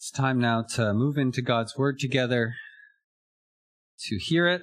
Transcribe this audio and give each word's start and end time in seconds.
It's 0.00 0.10
time 0.10 0.40
now 0.40 0.64
to 0.76 0.94
move 0.94 1.18
into 1.18 1.42
God's 1.42 1.76
Word 1.76 1.98
together, 1.98 2.54
to 4.06 4.16
hear 4.16 4.48
it, 4.48 4.62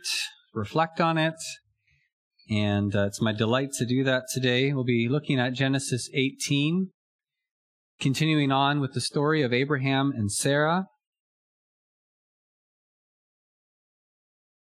reflect 0.51 1.00
on 1.00 1.19
it, 1.19 1.35
and 2.50 2.95
uh, 2.95 3.06
it's 3.06 3.21
my 3.21 3.33
delight 3.33 3.69
to 3.73 3.85
do 3.85 4.03
that 4.03 4.23
today. 4.33 4.73
We'll 4.73 4.83
be 4.83 5.08
looking 5.08 5.39
at 5.39 5.53
Genesis 5.53 6.09
18, 6.11 6.89
continuing 8.00 8.52
on 8.52 8.79
with 8.79 8.93
the 8.93 9.00
story 9.00 9.43
of 9.43 9.54
Abraham 9.54 10.12
and 10.12 10.32
Sarah. 10.32 10.88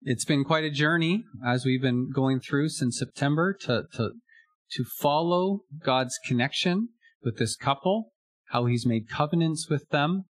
It's 0.03 0.23
been 0.23 0.43
quite 0.43 0.65
a 0.65 0.69
journey 0.69 1.23
as 1.43 1.65
we've 1.65 1.81
been 1.81 2.11
going 2.13 2.41
through 2.41 2.69
since 2.69 2.99
September 2.99 3.57
to, 3.61 3.85
to, 3.95 4.11
to 4.73 4.83
follow 4.99 5.61
God's 5.83 6.19
connection 6.23 6.89
with 7.23 7.39
this 7.39 7.55
couple, 7.55 8.11
how 8.51 8.67
he's 8.67 8.85
made 8.85 9.09
covenants 9.09 9.67
with 9.67 9.89
them, 9.89 10.25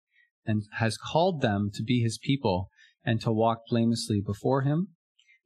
and 0.47 0.65
has 0.79 0.97
called 0.97 1.41
them 1.41 1.71
to 1.75 1.83
be 1.83 2.01
his 2.01 2.19
people 2.19 2.71
and 3.05 3.21
to 3.21 3.33
walk 3.33 3.61
blamelessly 3.71 4.21
before 4.25 4.63
him. 4.63 4.89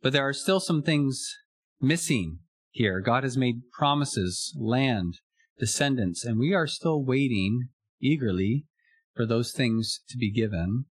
But 0.00 0.12
there 0.12 0.27
are 0.27 0.33
still 0.33 0.60
some 0.60 0.83
things 0.83 1.37
missing 1.80 2.38
here. 2.70 3.00
God 3.00 3.23
has 3.23 3.36
made 3.36 3.70
promises, 3.73 4.55
land, 4.59 5.14
descendants, 5.59 6.24
and 6.24 6.38
we 6.38 6.55
are 6.55 6.66
still 6.66 7.05
waiting 7.05 7.69
eagerly 8.00 8.66
for 9.14 9.27
those 9.27 9.52
things 9.52 10.00
to 10.09 10.16
be 10.16 10.33
given. 10.33 10.86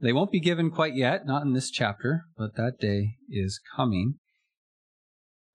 They 0.00 0.12
won't 0.12 0.32
be 0.32 0.40
given 0.40 0.70
quite 0.70 0.94
yet, 0.94 1.26
not 1.26 1.42
in 1.42 1.52
this 1.52 1.70
chapter, 1.70 2.24
but 2.36 2.56
that 2.56 2.78
day 2.78 3.16
is 3.30 3.60
coming. 3.76 4.18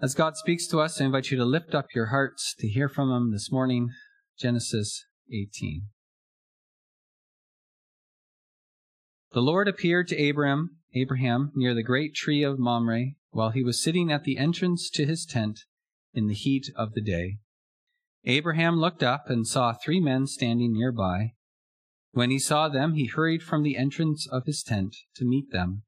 As 0.02 0.16
God 0.16 0.38
speaks 0.38 0.66
to 0.68 0.80
us, 0.80 1.00
I 1.00 1.06
invite 1.06 1.30
you 1.30 1.38
to 1.38 1.46
lift 1.46 1.76
up 1.76 1.88
your 1.94 2.08
hearts 2.08 2.56
to 2.60 2.68
hear 2.68 2.88
from 2.88 3.12
Him 3.12 3.32
this 3.32 3.52
morning. 3.52 3.90
Genesis 4.40 5.06
18. 5.30 5.90
The 9.32 9.42
Lord 9.42 9.68
appeared 9.68 10.08
to 10.08 10.18
Abraham, 10.18 10.78
Abraham 10.96 11.52
near 11.54 11.76
the 11.76 11.84
great 11.84 12.16
tree 12.16 12.42
of 12.42 12.58
Mamre 12.58 13.14
while 13.30 13.52
he 13.52 13.64
was 13.64 13.82
sitting 13.82 14.12
at 14.12 14.24
the 14.24 14.38
entrance 14.38 14.90
to 14.90 15.06
his 15.06 15.24
tent 15.24 15.60
in 16.14 16.28
the 16.28 16.34
heat 16.34 16.72
of 16.76 16.94
the 16.94 17.02
day. 17.02 17.38
Abraham 18.26 18.78
looked 18.78 19.04
up 19.04 19.30
and 19.30 19.48
saw 19.48 19.74
three 19.74 20.00
men 20.00 20.26
standing 20.26 20.74
nearby. 20.74 21.34
When 22.12 22.32
he 22.32 22.40
saw 22.40 22.70
them, 22.70 22.94
he 22.94 23.06
hurried 23.06 23.44
from 23.44 23.62
the 23.62 23.78
entrance 23.78 24.28
of 24.28 24.46
his 24.46 24.64
tent 24.64 24.96
to 25.16 25.26
meet 25.26 25.52
them 25.52 25.84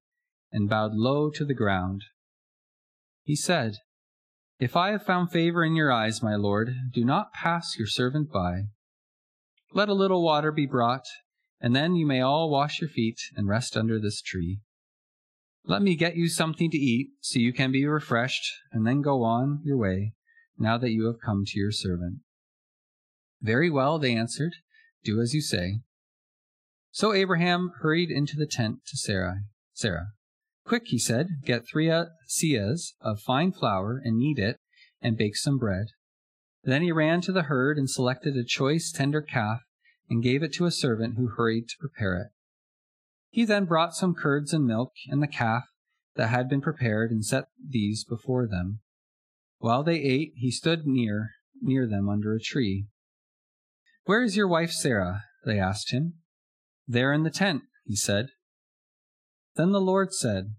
and 0.52 0.70
bowed 0.70 0.94
low 0.94 1.32
to 1.32 1.44
the 1.44 1.56
ground. 1.56 2.04
He 3.24 3.36
said, 3.36 3.78
If 4.60 4.76
I 4.76 4.92
have 4.92 5.04
found 5.04 5.32
favor 5.32 5.64
in 5.64 5.76
your 5.76 5.92
eyes, 5.92 6.22
my 6.22 6.36
lord, 6.36 6.76
do 6.94 7.04
not 7.04 7.34
pass 7.34 7.76
your 7.78 7.88
servant 7.88 8.32
by. 8.32 8.66
Let 9.74 9.90
a 9.90 9.94
little 9.94 10.24
water 10.24 10.52
be 10.52 10.68
brought 10.68 11.06
and 11.62 11.76
then 11.76 11.96
you 11.96 12.06
may 12.06 12.22
all 12.22 12.50
wash 12.50 12.82
your 12.82 12.90
feet 12.90 13.20
and 13.36 13.48
rest 13.48 13.78
under 13.78 14.00
this 14.00 14.22
tree. 14.22 14.60
Let 15.64 15.84
me 15.84 15.96
get 15.96 16.16
you 16.16 16.28
something 16.28 16.72
to 16.72 16.78
eat, 16.78 17.10
so 17.20 17.40
you 17.40 17.54
can 17.54 17.72
be 17.72 17.86
refreshed, 17.86 18.52
and 18.72 18.86
then 18.86 19.02
go 19.02 19.24
on 19.24 19.62
your 19.64 19.78
way, 19.78 20.14
now 20.58 20.80
that 20.80 20.90
you 20.90 21.06
have 21.06 21.22
come 21.24 21.44
to 21.46 21.60
your 21.60 21.72
servant. 21.72 22.18
Very 23.42 23.70
well, 23.70 24.00
they 24.00 24.16
answered. 24.16 24.54
Do 25.04 25.22
as 25.22 25.34
you 25.34 25.42
say. 25.42 25.82
So 26.92 27.14
Abraham 27.14 27.72
hurried 27.82 28.10
into 28.10 28.36
the 28.36 28.48
tent 28.48 28.80
to 28.88 28.98
Sarah. 28.98 29.42
Sarah. 29.74 30.08
Quick, 30.66 30.84
he 30.88 31.00
said, 31.00 31.28
get 31.46 31.68
three 31.68 31.90
uh, 31.90 32.06
seahs 32.28 32.94
of 33.02 33.20
fine 33.20 33.52
flour 33.52 34.02
and 34.04 34.18
knead 34.18 34.40
it, 34.40 34.58
and 35.02 35.18
bake 35.18 35.36
some 35.36 35.58
bread. 35.58 35.88
Then 36.64 36.82
he 36.82 36.92
ran 36.92 37.22
to 37.22 37.32
the 37.32 37.44
herd 37.44 37.78
and 37.78 37.90
selected 37.90 38.36
a 38.36 38.44
choice 38.44 38.92
tender 38.92 39.22
calf 39.22 39.62
and 40.12 40.22
gave 40.22 40.44
it 40.44 40.52
to 40.52 40.66
a 40.66 40.72
servant 40.72 41.16
who 41.16 41.30
hurried 41.30 41.70
to 41.70 41.78
prepare 41.80 42.18
it. 42.18 42.28
He 43.30 43.46
then 43.46 43.64
brought 43.64 43.96
some 43.96 44.14
curds 44.14 44.52
and 44.52 44.66
milk 44.66 44.92
and 45.08 45.24
the 45.24 45.28
calf 45.28 45.64
that 46.18 46.28
had 46.28 46.50
been 46.50 46.60
prepared 46.60 47.12
and 47.12 47.26
set 47.26 47.46
these 47.66 48.04
before 48.04 48.46
them. 48.46 48.82
While 49.60 49.84
they 49.84 50.02
ate, 50.02 50.34
he 50.36 50.52
stood 50.52 50.86
near 50.86 51.32
near 51.62 51.88
them 51.88 52.10
under 52.10 52.34
a 52.34 52.42
tree. 52.42 52.88
Where 54.04 54.22
is 54.22 54.36
your 54.36 54.50
wife 54.50 54.72
Sarah? 54.72 55.24
they 55.46 55.58
asked 55.58 55.92
him. 55.92 56.16
There 56.86 57.14
in 57.14 57.24
the 57.24 57.30
tent, 57.30 57.62
he 57.86 57.96
said. 57.96 58.32
Then 59.56 59.72
the 59.72 59.80
Lord 59.80 60.14
said, 60.14 60.56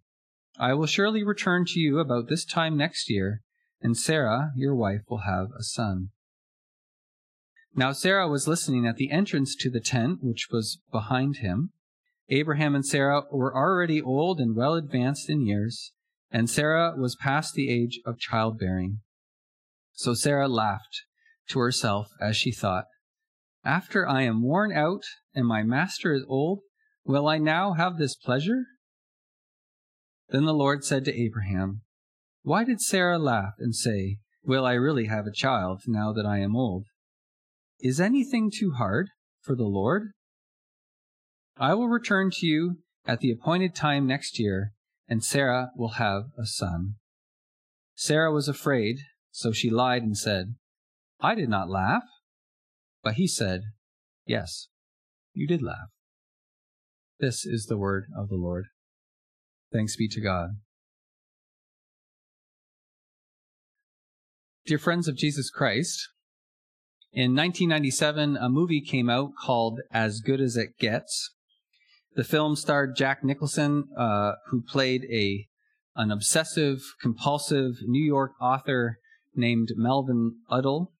I 0.58 0.72
will 0.72 0.86
surely 0.86 1.22
return 1.24 1.66
to 1.66 1.80
you 1.80 1.98
about 1.98 2.28
this 2.28 2.46
time 2.46 2.76
next 2.76 3.10
year, 3.10 3.42
and 3.82 3.98
Sarah, 3.98 4.52
your 4.56 4.74
wife, 4.74 5.02
will 5.10 5.22
have 5.26 5.48
a 5.58 5.62
son. 5.62 6.10
Now 7.74 7.92
Sarah 7.92 8.28
was 8.28 8.46
listening 8.46 8.86
at 8.86 8.96
the 8.96 9.10
entrance 9.10 9.56
to 9.56 9.70
the 9.70 9.80
tent, 9.80 10.18
which 10.22 10.48
was 10.50 10.80
behind 10.90 11.36
him. 11.36 11.72
Abraham 12.28 12.74
and 12.74 12.84
Sarah 12.84 13.22
were 13.30 13.54
already 13.54 14.00
old 14.00 14.40
and 14.40 14.54
well 14.54 14.74
advanced 14.74 15.30
in 15.30 15.46
years, 15.46 15.92
and 16.30 16.50
Sarah 16.50 16.94
was 16.96 17.16
past 17.16 17.54
the 17.54 17.70
age 17.70 18.00
of 18.04 18.18
childbearing. 18.18 19.00
So 19.92 20.12
Sarah 20.12 20.48
laughed 20.48 21.02
to 21.48 21.58
herself 21.60 22.08
as 22.20 22.36
she 22.36 22.52
thought, 22.52 22.84
After 23.64 24.06
I 24.06 24.22
am 24.22 24.42
worn 24.42 24.72
out 24.72 25.04
and 25.34 25.46
my 25.46 25.62
master 25.62 26.12
is 26.12 26.24
old, 26.28 26.60
will 27.04 27.26
I 27.26 27.38
now 27.38 27.72
have 27.72 27.96
this 27.96 28.16
pleasure? 28.16 28.64
Then 30.28 30.44
the 30.44 30.54
Lord 30.54 30.84
said 30.84 31.04
to 31.06 31.18
Abraham, 31.18 31.82
Why 32.42 32.64
did 32.64 32.80
Sarah 32.80 33.18
laugh 33.18 33.54
and 33.58 33.74
say, 33.74 34.18
Will 34.44 34.66
I 34.66 34.72
really 34.72 35.06
have 35.06 35.26
a 35.26 35.32
child 35.32 35.82
now 35.86 36.12
that 36.12 36.26
I 36.26 36.38
am 36.38 36.56
old? 36.56 36.86
Is 37.82 38.00
anything 38.00 38.48
too 38.48 38.74
hard 38.78 39.08
for 39.40 39.56
the 39.56 39.64
Lord? 39.64 40.12
I 41.56 41.74
will 41.74 41.88
return 41.88 42.30
to 42.34 42.46
you 42.46 42.76
at 43.06 43.18
the 43.18 43.32
appointed 43.32 43.74
time 43.74 44.06
next 44.06 44.38
year, 44.38 44.72
and 45.08 45.24
Sarah 45.24 45.70
will 45.76 45.94
have 45.94 46.26
a 46.38 46.46
son. 46.46 46.94
Sarah 47.96 48.32
was 48.32 48.46
afraid, 48.46 48.98
so 49.32 49.50
she 49.50 49.68
lied 49.68 50.02
and 50.02 50.16
said, 50.16 50.54
I 51.20 51.34
did 51.34 51.48
not 51.48 51.68
laugh. 51.68 52.04
But 53.02 53.14
he 53.14 53.26
said, 53.26 53.62
Yes, 54.26 54.68
you 55.34 55.48
did 55.48 55.60
laugh. 55.60 55.90
This 57.18 57.44
is 57.44 57.66
the 57.66 57.76
word 57.76 58.04
of 58.16 58.28
the 58.28 58.36
Lord. 58.36 58.66
Thanks 59.72 59.96
be 59.96 60.06
to 60.06 60.20
God. 60.20 60.50
Dear 64.66 64.78
friends 64.78 65.08
of 65.08 65.16
Jesus 65.16 65.50
Christ, 65.50 66.08
in 67.12 67.36
1997, 67.36 68.38
a 68.38 68.48
movie 68.48 68.80
came 68.80 69.10
out 69.10 69.32
called 69.38 69.80
As 69.92 70.20
Good 70.20 70.40
as 70.40 70.56
It 70.56 70.78
Gets. 70.78 71.34
The 72.14 72.24
film 72.24 72.56
starred 72.56 72.96
Jack 72.96 73.22
Nicholson, 73.22 73.88
uh, 73.98 74.32
who 74.48 74.62
played 74.62 75.04
a 75.10 75.46
an 75.94 76.10
obsessive, 76.10 76.80
compulsive 77.02 77.74
New 77.82 78.02
York 78.02 78.32
author 78.40 78.98
named 79.34 79.68
Melvin 79.76 80.36
Udall. 80.50 80.92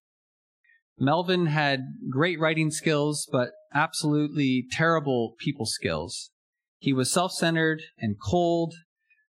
Melvin 0.99 1.47
had 1.47 1.81
great 2.11 2.39
writing 2.39 2.71
skills, 2.71 3.27
but 3.33 3.53
absolutely 3.73 4.67
terrible 4.71 5.35
people 5.39 5.65
skills. 5.65 6.31
He 6.79 6.93
was 6.93 7.11
self-centered 7.11 7.81
and 7.99 8.17
cold. 8.23 8.75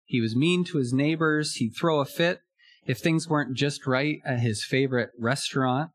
He 0.04 0.20
was 0.20 0.36
mean 0.36 0.66
to 0.66 0.78
his 0.78 0.92
neighbors. 0.92 1.54
He'd 1.54 1.74
throw 1.80 2.02
a 2.02 2.06
fit 2.06 2.42
if 2.86 3.00
things 3.00 3.30
weren't 3.30 3.56
just 3.56 3.88
right 3.88 4.20
at 4.26 4.40
his 4.40 4.66
favorite 4.66 5.12
restaurant. 5.18 5.92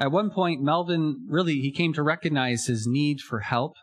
At 0.00 0.10
one 0.10 0.30
point, 0.30 0.62
Melvin 0.62 1.26
really, 1.28 1.60
he 1.60 1.70
came 1.70 1.92
to 1.92 2.02
recognize 2.02 2.66
his 2.66 2.86
need 2.86 3.20
for 3.20 3.40
help. 3.40 3.74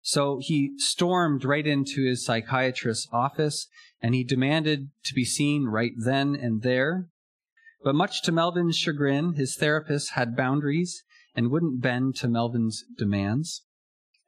So 0.00 0.38
he 0.40 0.72
stormed 0.78 1.44
right 1.44 1.66
into 1.66 2.04
his 2.04 2.24
psychiatrist's 2.24 3.06
office 3.12 3.68
and 4.00 4.14
he 4.14 4.24
demanded 4.24 4.88
to 5.04 5.14
be 5.14 5.26
seen 5.26 5.66
right 5.66 5.92
then 5.96 6.34
and 6.34 6.62
there. 6.62 7.08
But 7.84 7.94
much 7.94 8.22
to 8.22 8.32
Melvin's 8.32 8.76
chagrin, 8.76 9.34
his 9.34 9.54
therapist 9.54 10.12
had 10.12 10.36
boundaries 10.36 11.04
and 11.34 11.50
wouldn't 11.50 11.82
bend 11.82 12.16
to 12.16 12.28
Melvin's 12.28 12.84
demands. 12.96 13.62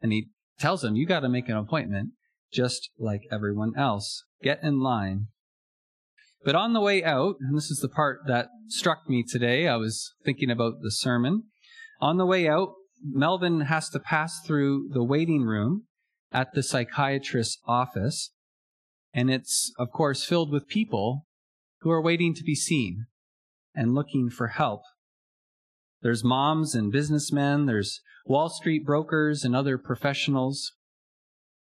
And 0.03 0.12
he 0.12 0.29
tells 0.59 0.85
him, 0.85 0.94
you 0.94 1.06
got 1.06 1.21
to 1.21 1.29
make 1.29 1.49
an 1.49 1.56
appointment 1.56 2.11
just 2.53 2.91
like 2.99 3.23
everyone 3.32 3.73
else. 3.76 4.25
Get 4.43 4.62
in 4.62 4.81
line. 4.81 5.29
But 6.44 6.55
on 6.55 6.75
the 6.75 6.81
way 6.81 7.02
out, 7.02 7.37
and 7.41 7.56
this 7.56 7.70
is 7.70 7.79
the 7.79 7.88
part 7.88 8.20
that 8.26 8.49
struck 8.69 9.08
me 9.08 9.25
today, 9.26 9.67
I 9.67 9.76
was 9.76 10.12
thinking 10.25 10.50
about 10.50 10.82
the 10.82 10.91
sermon. 10.91 11.44
On 12.00 12.19
the 12.19 12.26
way 12.26 12.46
out, 12.46 12.75
Melvin 13.02 13.62
has 13.62 13.88
to 13.91 13.99
pass 13.99 14.41
through 14.46 14.91
the 14.93 15.02
waiting 15.02 15.43
room 15.43 15.85
at 16.32 16.52
the 16.52 16.62
psychiatrist's 16.62 17.58
office. 17.67 18.31
And 19.14 19.31
it's, 19.31 19.73
of 19.79 19.91
course, 19.91 20.25
filled 20.25 20.50
with 20.50 20.69
people 20.69 21.26
who 21.81 21.91
are 21.91 22.02
waiting 22.02 22.35
to 22.35 22.44
be 22.44 22.55
seen 22.55 23.06
and 23.75 23.94
looking 23.94 24.29
for 24.29 24.49
help. 24.49 24.82
There's 26.02 26.25
moms 26.25 26.75
and 26.75 26.93
businessmen, 26.93 27.67
there's 27.67 28.00
Wall 28.26 28.50
Street 28.50 28.85
brokers 28.85 29.44
and 29.44 29.56
other 29.56 29.79
professionals. 29.79 30.73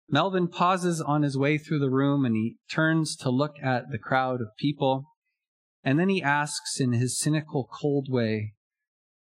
Melvin 0.10 0.48
pauses 0.48 1.02
on 1.02 1.24
his 1.24 1.38
way 1.38 1.58
through 1.58 1.80
the 1.80 1.90
room 1.90 2.26
and 2.26 2.36
he 2.36 2.58
turns 2.72 3.16
to 3.18 3.30
look 3.30 3.56
at 3.64 3.92
the 3.92 3.98
crowd 3.98 4.42
of 4.42 4.56
people. 4.58 5.06
And 5.84 6.00
then 6.00 6.10
he 6.10 6.22
asks 6.22 6.80
in 6.80 6.94
his 6.94 7.18
cynical, 7.18 7.68
cold 7.82 8.08
way, 8.10 8.54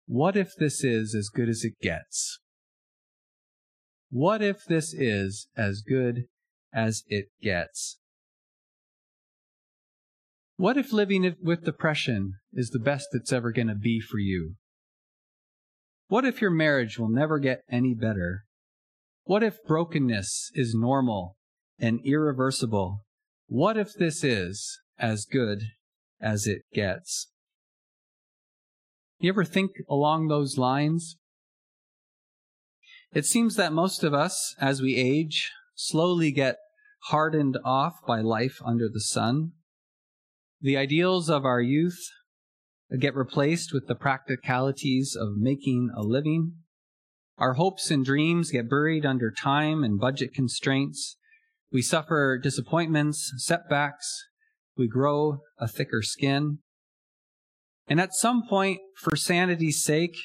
What 0.05 0.35
if 0.35 0.53
this 0.57 0.83
is 0.83 1.15
as 1.15 1.29
good 1.29 1.49
as 1.49 1.63
it 1.63 1.79
gets? 1.81 2.39
What 4.09 4.41
if 4.41 4.65
this 4.65 4.93
is 4.93 5.47
as 5.55 5.81
good 5.81 6.25
as 6.73 7.03
it 7.07 7.27
gets? 7.41 7.97
What 10.57 10.77
if 10.77 10.91
living 10.91 11.33
with 11.41 11.63
depression 11.63 12.33
is 12.53 12.69
the 12.69 12.79
best 12.79 13.07
it's 13.13 13.33
ever 13.33 13.51
going 13.51 13.69
to 13.69 13.75
be 13.75 13.99
for 13.99 14.19
you? 14.19 14.55
What 16.07 16.25
if 16.25 16.41
your 16.41 16.51
marriage 16.51 16.99
will 16.99 17.09
never 17.09 17.39
get 17.39 17.63
any 17.71 17.95
better? 17.95 18.43
What 19.23 19.43
if 19.43 19.63
brokenness 19.67 20.51
is 20.55 20.73
normal 20.73 21.37
and 21.79 21.99
irreversible? 22.03 23.05
What 23.47 23.77
if 23.77 23.93
this 23.93 24.23
is 24.23 24.79
as 24.97 25.25
good 25.25 25.61
as 26.19 26.47
it 26.47 26.63
gets? 26.73 27.29
You 29.19 29.29
ever 29.29 29.45
think 29.45 29.71
along 29.89 30.27
those 30.27 30.57
lines? 30.57 31.17
It 33.13 33.25
seems 33.25 33.55
that 33.55 33.73
most 33.73 34.03
of 34.03 34.13
us, 34.13 34.55
as 34.59 34.81
we 34.81 34.95
age, 34.95 35.51
slowly 35.75 36.31
get 36.31 36.57
hardened 37.05 37.57
off 37.63 37.95
by 38.07 38.21
life 38.21 38.59
under 38.65 38.87
the 38.87 39.01
sun. 39.01 39.51
The 40.61 40.77
ideals 40.77 41.29
of 41.29 41.45
our 41.45 41.61
youth 41.61 41.99
get 42.99 43.15
replaced 43.15 43.73
with 43.73 43.87
the 43.87 43.95
practicalities 43.95 45.15
of 45.15 45.37
making 45.37 45.89
a 45.95 46.01
living. 46.01 46.53
Our 47.41 47.55
hopes 47.55 47.89
and 47.89 48.05
dreams 48.05 48.51
get 48.51 48.69
buried 48.69 49.05
under 49.05 49.31
time 49.31 49.83
and 49.83 49.99
budget 49.99 50.33
constraints. 50.33 51.17
We 51.71 51.81
suffer 51.81 52.39
disappointments, 52.41 53.33
setbacks. 53.37 54.27
We 54.77 54.87
grow 54.87 55.39
a 55.57 55.67
thicker 55.67 56.03
skin. 56.03 56.59
And 57.87 57.99
at 57.99 58.13
some 58.13 58.43
point, 58.47 58.79
for 58.95 59.15
sanity's 59.15 59.83
sake, 59.83 60.15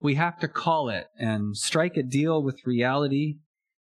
we 0.00 0.16
have 0.16 0.38
to 0.40 0.48
call 0.48 0.90
it 0.90 1.06
and 1.18 1.56
strike 1.56 1.96
a 1.96 2.02
deal 2.02 2.42
with 2.42 2.66
reality 2.66 3.38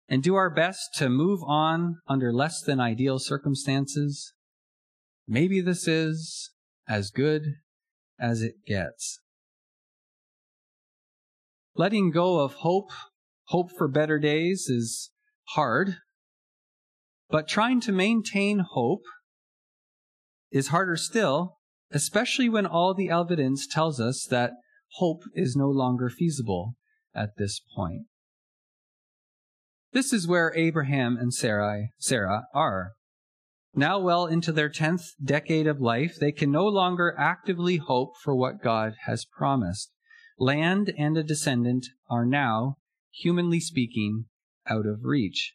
and 0.07 0.23
do 0.23 0.35
our 0.35 0.49
best 0.49 0.95
to 0.95 1.09
move 1.09 1.41
on 1.45 1.97
under 2.07 2.31
less 2.31 2.61
than 2.61 2.79
ideal 2.79 3.19
circumstances 3.19 4.33
Maybe 5.27 5.61
this 5.61 5.87
is 5.87 6.51
as 6.89 7.09
good 7.09 7.55
as 8.19 8.41
it 8.41 8.65
gets. 8.67 9.21
Letting 11.81 12.11
go 12.11 12.41
of 12.41 12.53
hope, 12.61 12.91
hope 13.45 13.71
for 13.75 13.87
better 13.87 14.19
days, 14.19 14.67
is 14.69 15.09
hard. 15.55 15.95
But 17.27 17.47
trying 17.47 17.81
to 17.81 17.91
maintain 17.91 18.59
hope 18.59 19.01
is 20.51 20.67
harder 20.67 20.95
still, 20.95 21.57
especially 21.91 22.49
when 22.49 22.67
all 22.67 22.93
the 22.93 23.09
evidence 23.09 23.65
tells 23.65 23.99
us 23.99 24.27
that 24.29 24.51
hope 24.99 25.23
is 25.33 25.55
no 25.55 25.69
longer 25.69 26.11
feasible 26.11 26.75
at 27.15 27.31
this 27.39 27.59
point. 27.75 28.03
This 29.91 30.13
is 30.13 30.27
where 30.27 30.53
Abraham 30.55 31.17
and 31.17 31.33
Sarai, 31.33 31.89
Sarah 31.97 32.43
are. 32.53 32.91
Now 33.73 33.97
well 33.97 34.27
into 34.27 34.51
their 34.51 34.69
10th 34.69 35.13
decade 35.23 35.65
of 35.65 35.81
life, 35.81 36.17
they 36.19 36.31
can 36.31 36.51
no 36.51 36.67
longer 36.67 37.15
actively 37.17 37.77
hope 37.77 38.11
for 38.23 38.35
what 38.35 38.61
God 38.61 38.93
has 39.07 39.25
promised. 39.25 39.91
Land 40.41 40.91
and 40.97 41.17
a 41.17 41.23
descendant 41.23 41.85
are 42.09 42.25
now, 42.25 42.77
humanly 43.11 43.59
speaking, 43.59 44.25
out 44.65 44.87
of 44.87 45.03
reach. 45.03 45.53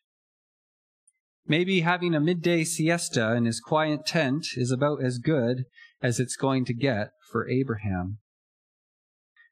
Maybe 1.45 1.81
having 1.81 2.15
a 2.15 2.21
midday 2.21 2.63
siesta 2.63 3.35
in 3.35 3.47
his 3.47 3.59
quiet 3.59 4.07
tent 4.07 4.47
is 4.55 4.71
about 4.71 5.03
as 5.03 5.19
good 5.19 5.65
as 6.01 6.21
it's 6.21 6.37
going 6.37 6.65
to 6.67 6.73
get 6.73 7.09
for 7.33 7.49
Abraham. 7.49 8.19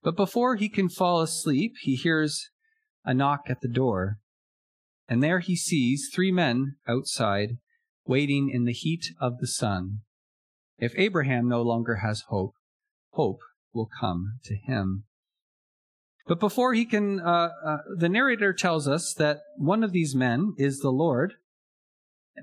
But 0.04 0.14
before 0.14 0.54
he 0.54 0.68
can 0.68 0.88
fall 0.88 1.20
asleep, 1.20 1.72
he 1.80 1.96
hears 1.96 2.50
a 3.04 3.12
knock 3.12 3.46
at 3.48 3.60
the 3.60 3.66
door, 3.66 4.20
and 5.08 5.20
there 5.20 5.40
he 5.40 5.56
sees 5.56 6.08
three 6.14 6.30
men 6.30 6.76
outside 6.86 7.58
waiting 8.06 8.50
in 8.50 8.66
the 8.66 8.72
heat 8.72 9.06
of 9.20 9.38
the 9.38 9.48
sun. 9.48 10.02
If 10.78 10.92
Abraham 10.96 11.48
no 11.48 11.60
longer 11.60 11.96
has 11.96 12.22
hope, 12.28 12.54
hope 13.14 13.40
will 13.72 13.90
come 14.00 14.38
to 14.44 14.54
him. 14.54 15.06
But 16.26 16.40
before 16.40 16.72
he 16.72 16.86
can, 16.86 17.20
uh, 17.20 17.50
uh, 17.64 17.76
the 17.98 18.08
narrator 18.08 18.52
tells 18.52 18.88
us 18.88 19.12
that 19.14 19.40
one 19.56 19.84
of 19.84 19.92
these 19.92 20.14
men 20.14 20.54
is 20.56 20.80
the 20.80 20.90
Lord, 20.90 21.34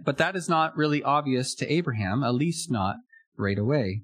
but 0.04 0.18
that 0.18 0.36
is 0.36 0.48
not 0.48 0.78
really 0.78 1.02
obvious 1.02 1.56
to 1.56 1.72
Abraham, 1.72 2.24
at 2.24 2.36
least 2.36 2.72
not 2.72 2.98
right 3.38 3.58
away. 3.58 4.04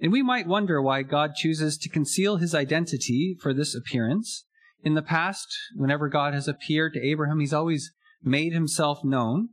And 0.00 0.12
we 0.12 0.22
might 0.22 0.46
wonder 0.46 0.80
why 0.80 1.02
God 1.02 1.34
chooses 1.34 1.76
to 1.78 1.88
conceal 1.88 2.36
his 2.36 2.54
identity 2.54 3.36
for 3.40 3.52
this 3.52 3.74
appearance. 3.74 4.46
In 4.82 4.94
the 4.94 5.02
past, 5.02 5.48
whenever 5.74 6.08
God 6.08 6.32
has 6.32 6.48
appeared 6.48 6.94
to 6.94 7.06
Abraham, 7.06 7.40
he's 7.40 7.52
always 7.52 7.92
made 8.22 8.52
himself 8.52 9.04
known. 9.04 9.50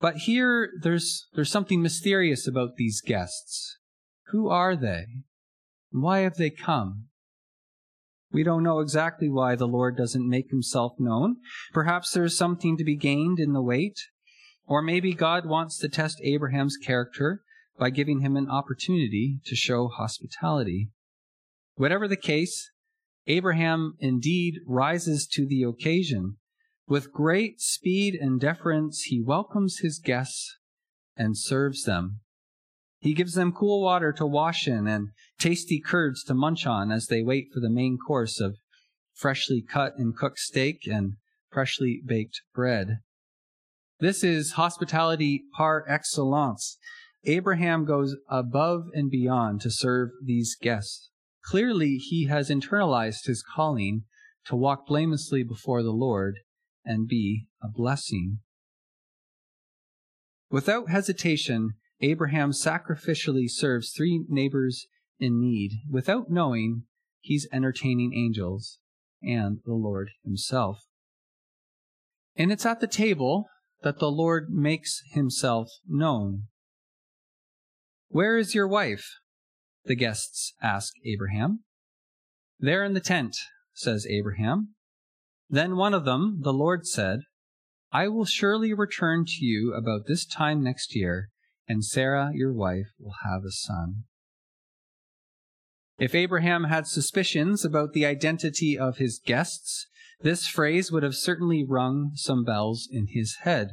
But 0.00 0.16
here 0.16 0.70
there's 0.82 1.28
there's 1.34 1.50
something 1.50 1.82
mysterious 1.82 2.48
about 2.48 2.76
these 2.76 3.00
guests. 3.00 3.78
Who 4.28 4.48
are 4.48 4.74
they? 4.74 5.04
Why 5.90 6.20
have 6.20 6.36
they 6.36 6.50
come? 6.50 7.08
We 8.32 8.42
don't 8.42 8.62
know 8.62 8.80
exactly 8.80 9.28
why 9.28 9.56
the 9.56 9.66
Lord 9.66 9.96
doesn't 9.96 10.28
make 10.28 10.50
himself 10.50 10.94
known. 10.98 11.36
Perhaps 11.72 12.12
there's 12.12 12.36
something 12.36 12.76
to 12.76 12.84
be 12.84 12.96
gained 12.96 13.38
in 13.38 13.52
the 13.52 13.62
wait. 13.62 13.98
Or 14.66 14.80
maybe 14.80 15.12
God 15.12 15.44
wants 15.44 15.78
to 15.78 15.88
test 15.88 16.20
Abraham's 16.22 16.76
character 16.76 17.42
by 17.78 17.90
giving 17.90 18.20
him 18.20 18.36
an 18.36 18.48
opportunity 18.48 19.40
to 19.44 19.56
show 19.56 19.88
hospitality. 19.88 20.90
Whatever 21.74 22.08
the 22.08 22.16
case, 22.16 22.70
Abraham 23.26 23.96
indeed 23.98 24.60
rises 24.66 25.26
to 25.32 25.46
the 25.46 25.62
occasion 25.62 26.36
with 26.92 27.12
great 27.12 27.60
speed 27.60 28.14
and 28.14 28.40
deference, 28.40 29.04
he 29.04 29.20
welcomes 29.20 29.78
his 29.78 29.98
guests 29.98 30.58
and 31.16 31.38
serves 31.38 31.84
them. 31.84 32.20
He 33.02 33.14
gives 33.14 33.34
them 33.34 33.52
cool 33.52 33.82
water 33.82 34.12
to 34.12 34.24
wash 34.24 34.68
in 34.68 34.86
and 34.86 35.08
tasty 35.36 35.80
curds 35.80 36.22
to 36.24 36.34
munch 36.34 36.66
on 36.66 36.92
as 36.92 37.08
they 37.08 37.20
wait 37.20 37.48
for 37.52 37.58
the 37.58 37.68
main 37.68 37.98
course 37.98 38.40
of 38.40 38.58
freshly 39.12 39.60
cut 39.60 39.94
and 39.98 40.16
cooked 40.16 40.38
steak 40.38 40.86
and 40.86 41.14
freshly 41.50 42.00
baked 42.06 42.42
bread. 42.54 42.98
This 43.98 44.22
is 44.22 44.52
hospitality 44.52 45.42
par 45.56 45.84
excellence. 45.88 46.78
Abraham 47.24 47.84
goes 47.84 48.14
above 48.28 48.84
and 48.94 49.10
beyond 49.10 49.60
to 49.62 49.70
serve 49.70 50.10
these 50.24 50.56
guests. 50.60 51.10
Clearly, 51.44 51.96
he 51.96 52.26
has 52.26 52.50
internalized 52.50 53.26
his 53.26 53.42
calling 53.42 54.04
to 54.46 54.54
walk 54.54 54.86
blamelessly 54.86 55.42
before 55.42 55.82
the 55.82 55.90
Lord 55.90 56.38
and 56.84 57.08
be 57.08 57.46
a 57.60 57.68
blessing. 57.68 58.38
Without 60.50 60.88
hesitation, 60.88 61.74
Abraham 62.02 62.50
sacrificially 62.50 63.48
serves 63.48 63.92
three 63.92 64.24
neighbors 64.28 64.86
in 65.18 65.40
need. 65.40 65.80
Without 65.88 66.30
knowing, 66.30 66.82
he's 67.20 67.46
entertaining 67.52 68.12
angels 68.14 68.78
and 69.22 69.58
the 69.64 69.74
Lord 69.74 70.10
himself. 70.24 70.80
And 72.36 72.50
it's 72.50 72.66
at 72.66 72.80
the 72.80 72.88
table 72.88 73.46
that 73.82 74.00
the 74.00 74.10
Lord 74.10 74.48
makes 74.50 75.02
himself 75.12 75.68
known. 75.88 76.44
Where 78.08 78.36
is 78.36 78.54
your 78.54 78.66
wife? 78.66 79.08
The 79.84 79.94
guests 79.94 80.54
ask 80.62 80.92
Abraham. 81.04 81.64
There 82.58 82.84
in 82.84 82.94
the 82.94 83.00
tent, 83.00 83.36
says 83.72 84.06
Abraham. 84.08 84.74
Then 85.48 85.76
one 85.76 85.94
of 85.94 86.04
them, 86.04 86.40
the 86.42 86.52
Lord 86.52 86.86
said, 86.86 87.20
I 87.92 88.08
will 88.08 88.24
surely 88.24 88.72
return 88.72 89.24
to 89.26 89.44
you 89.44 89.74
about 89.74 90.06
this 90.06 90.24
time 90.24 90.62
next 90.62 90.96
year, 90.96 91.30
and 91.72 91.82
Sarah, 91.82 92.30
your 92.34 92.52
wife, 92.52 92.92
will 93.00 93.14
have 93.24 93.44
a 93.44 93.50
son. 93.50 94.04
If 95.98 96.14
Abraham 96.14 96.64
had 96.64 96.86
suspicions 96.86 97.64
about 97.64 97.94
the 97.94 98.04
identity 98.04 98.78
of 98.78 98.98
his 98.98 99.18
guests, 99.24 99.86
this 100.20 100.46
phrase 100.46 100.92
would 100.92 101.02
have 101.02 101.14
certainly 101.14 101.64
rung 101.64 102.12
some 102.14 102.44
bells 102.44 102.86
in 102.92 103.06
his 103.08 103.38
head. 103.42 103.70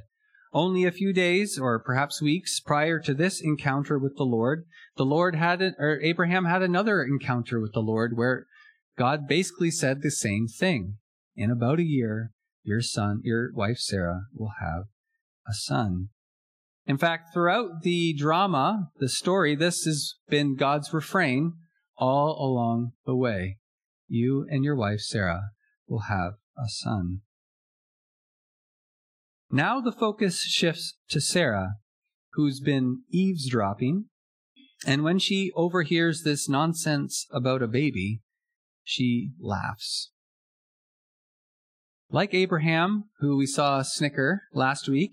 Only 0.53 0.85
a 0.85 0.93
few 0.93 1.11
days, 1.11 1.59
or 1.59 1.77
perhaps 1.77 2.21
weeks, 2.21 2.61
prior 2.61 2.99
to 3.01 3.13
this 3.13 3.41
encounter 3.41 3.99
with 3.99 4.15
the 4.15 4.23
Lord, 4.23 4.63
the 4.95 5.05
Lord 5.05 5.35
had, 5.35 5.61
or 5.77 5.99
Abraham 6.01 6.45
had 6.45 6.61
another 6.61 7.03
encounter 7.03 7.59
with 7.59 7.73
the 7.73 7.81
Lord 7.81 8.15
where 8.15 8.47
God 8.97 9.27
basically 9.27 9.71
said 9.71 10.01
the 10.01 10.09
same 10.09 10.47
thing 10.47 10.95
in 11.35 11.51
about 11.51 11.79
a 11.79 11.83
year, 11.83 12.31
your 12.63 12.81
son, 12.81 13.19
your 13.25 13.51
wife 13.53 13.77
Sarah, 13.77 14.21
will 14.33 14.53
have 14.61 14.85
a 15.45 15.53
son. 15.53 16.09
In 16.89 16.97
fact, 16.97 17.31
throughout 17.31 17.83
the 17.83 18.13
drama, 18.13 18.89
the 18.97 19.07
story, 19.07 19.55
this 19.55 19.83
has 19.85 20.15
been 20.27 20.55
God's 20.55 20.91
refrain 20.91 21.53
all 21.95 22.31
along 22.43 22.93
the 23.05 23.15
way. 23.15 23.59
You 24.07 24.47
and 24.49 24.63
your 24.63 24.75
wife 24.75 25.01
Sarah 25.01 25.51
will 25.87 26.05
have 26.09 26.33
a 26.57 26.67
son. 26.67 27.21
Now 29.51 29.79
the 29.79 29.91
focus 29.91 30.41
shifts 30.41 30.95
to 31.09 31.21
Sarah, 31.21 31.75
who's 32.33 32.59
been 32.59 33.03
eavesdropping, 33.11 34.05
and 34.83 35.03
when 35.03 35.19
she 35.19 35.51
overhears 35.55 36.23
this 36.23 36.49
nonsense 36.49 37.27
about 37.31 37.61
a 37.61 37.67
baby, 37.67 38.21
she 38.83 39.33
laughs. 39.39 40.09
Like 42.09 42.33
Abraham, 42.33 43.11
who 43.19 43.37
we 43.37 43.45
saw 43.45 43.83
snicker 43.83 44.41
last 44.55 44.89
week, 44.89 45.11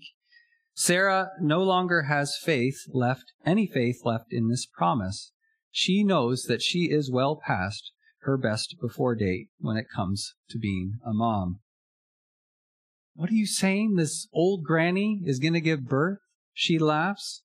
Sarah 0.79 1.31
no 1.41 1.63
longer 1.63 2.03
has 2.03 2.37
faith 2.39 2.83
left, 2.93 3.33
any 3.43 3.65
faith 3.65 4.01
left 4.05 4.27
in 4.29 4.47
this 4.47 4.67
promise. 4.67 5.31
She 5.71 6.03
knows 6.03 6.43
that 6.43 6.61
she 6.61 6.91
is 6.91 7.09
well 7.11 7.35
past 7.35 7.91
her 8.21 8.37
best 8.37 8.75
before 8.79 9.15
date 9.15 9.47
when 9.59 9.75
it 9.75 9.87
comes 9.93 10.35
to 10.51 10.59
being 10.59 10.99
a 11.03 11.13
mom. 11.13 11.61
What 13.15 13.31
are 13.31 13.33
you 13.33 13.47
saying? 13.47 13.95
This 13.95 14.27
old 14.31 14.63
granny 14.63 15.23
is 15.25 15.39
going 15.39 15.55
to 15.55 15.61
give 15.61 15.89
birth? 15.89 16.19
She 16.53 16.77
laughs. 16.77 17.41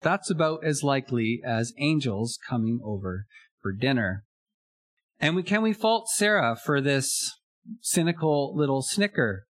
That's 0.00 0.28
about 0.28 0.64
as 0.64 0.82
likely 0.82 1.40
as 1.46 1.72
angels 1.78 2.36
coming 2.48 2.80
over 2.84 3.26
for 3.60 3.70
dinner. 3.70 4.24
And 5.20 5.36
we, 5.36 5.44
can 5.44 5.62
we 5.62 5.72
fault 5.72 6.08
Sarah 6.08 6.56
for 6.56 6.80
this 6.80 7.30
cynical 7.80 8.52
little 8.56 8.82
snicker? 8.82 9.46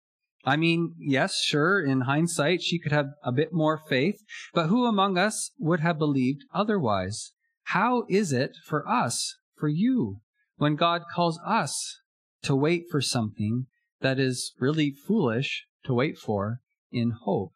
I 0.44 0.56
mean, 0.56 0.94
yes, 0.98 1.42
sure, 1.42 1.84
in 1.84 2.02
hindsight, 2.02 2.62
she 2.62 2.78
could 2.78 2.92
have 2.92 3.08
a 3.22 3.32
bit 3.32 3.52
more 3.52 3.80
faith, 3.88 4.22
but 4.54 4.68
who 4.68 4.86
among 4.86 5.18
us 5.18 5.50
would 5.58 5.80
have 5.80 5.98
believed 5.98 6.44
otherwise? 6.54 7.32
How 7.64 8.04
is 8.08 8.32
it 8.32 8.56
for 8.64 8.88
us, 8.88 9.36
for 9.56 9.68
you, 9.68 10.20
when 10.56 10.76
God 10.76 11.02
calls 11.12 11.38
us 11.44 12.00
to 12.42 12.54
wait 12.54 12.84
for 12.90 13.00
something 13.00 13.66
that 14.00 14.18
is 14.18 14.54
really 14.58 14.90
foolish 14.90 15.66
to 15.84 15.92
wait 15.92 16.16
for 16.16 16.60
in 16.90 17.12
hope? 17.24 17.52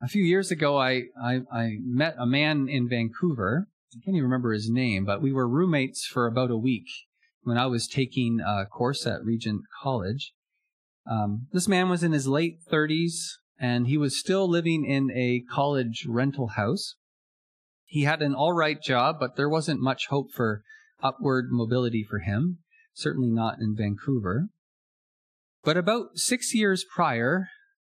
A 0.00 0.08
few 0.08 0.22
years 0.22 0.50
ago, 0.50 0.78
I, 0.78 1.04
I, 1.22 1.40
I 1.52 1.76
met 1.82 2.14
a 2.18 2.26
man 2.26 2.68
in 2.68 2.88
Vancouver 2.88 3.68
I 3.94 4.00
can't 4.04 4.16
even 4.16 4.24
remember 4.24 4.52
his 4.52 4.68
name, 4.68 5.04
but 5.04 5.22
we 5.22 5.32
were 5.32 5.48
roommates 5.48 6.04
for 6.04 6.26
about 6.26 6.50
a 6.50 6.56
week 6.56 6.88
when 7.44 7.58
I 7.58 7.66
was 7.66 7.86
taking 7.86 8.40
a 8.40 8.66
course 8.66 9.06
at 9.06 9.24
Regent 9.24 9.62
College. 9.82 10.32
Um, 11.08 11.46
this 11.52 11.68
man 11.68 11.88
was 11.88 12.02
in 12.02 12.12
his 12.12 12.26
late 12.26 12.58
30s 12.70 13.36
and 13.58 13.86
he 13.86 13.96
was 13.96 14.18
still 14.18 14.48
living 14.48 14.84
in 14.84 15.10
a 15.12 15.44
college 15.50 16.06
rental 16.08 16.48
house. 16.48 16.96
He 17.84 18.02
had 18.02 18.22
an 18.22 18.34
all 18.34 18.52
right 18.52 18.80
job, 18.82 19.16
but 19.20 19.36
there 19.36 19.48
wasn't 19.48 19.80
much 19.80 20.08
hope 20.08 20.32
for 20.32 20.62
upward 21.02 21.46
mobility 21.50 22.02
for 22.02 22.18
him, 22.18 22.58
certainly 22.94 23.30
not 23.30 23.58
in 23.60 23.76
Vancouver. 23.76 24.48
But 25.62 25.76
about 25.76 26.16
six 26.18 26.54
years 26.54 26.84
prior, 26.84 27.48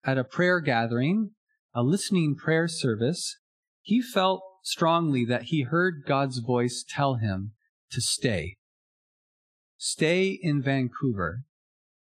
at 0.03 0.17
a 0.17 0.23
prayer 0.23 0.59
gathering, 0.59 1.31
a 1.73 1.83
listening 1.83 2.35
prayer 2.35 2.67
service, 2.67 3.37
he 3.81 4.01
felt 4.01 4.41
strongly 4.63 5.25
that 5.25 5.43
he 5.43 5.61
heard 5.61 6.03
God's 6.07 6.39
voice 6.39 6.83
tell 6.87 7.15
him 7.15 7.53
to 7.91 8.01
stay. 8.01 8.57
Stay 9.77 10.39
in 10.41 10.61
Vancouver 10.61 11.43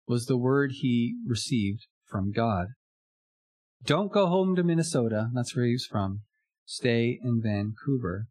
was 0.08 0.26
the 0.26 0.38
word 0.38 0.72
he 0.72 1.16
received 1.28 1.88
from 2.06 2.32
God. 2.32 2.68
Don't 3.84 4.12
go 4.12 4.28
home 4.28 4.56
to 4.56 4.64
Minnesota. 4.64 5.30
That's 5.34 5.56
where 5.56 5.66
he's 5.66 5.88
from. 5.90 6.22
Stay 6.66 7.20
in 7.24 7.42
Vancouver. 7.42 8.28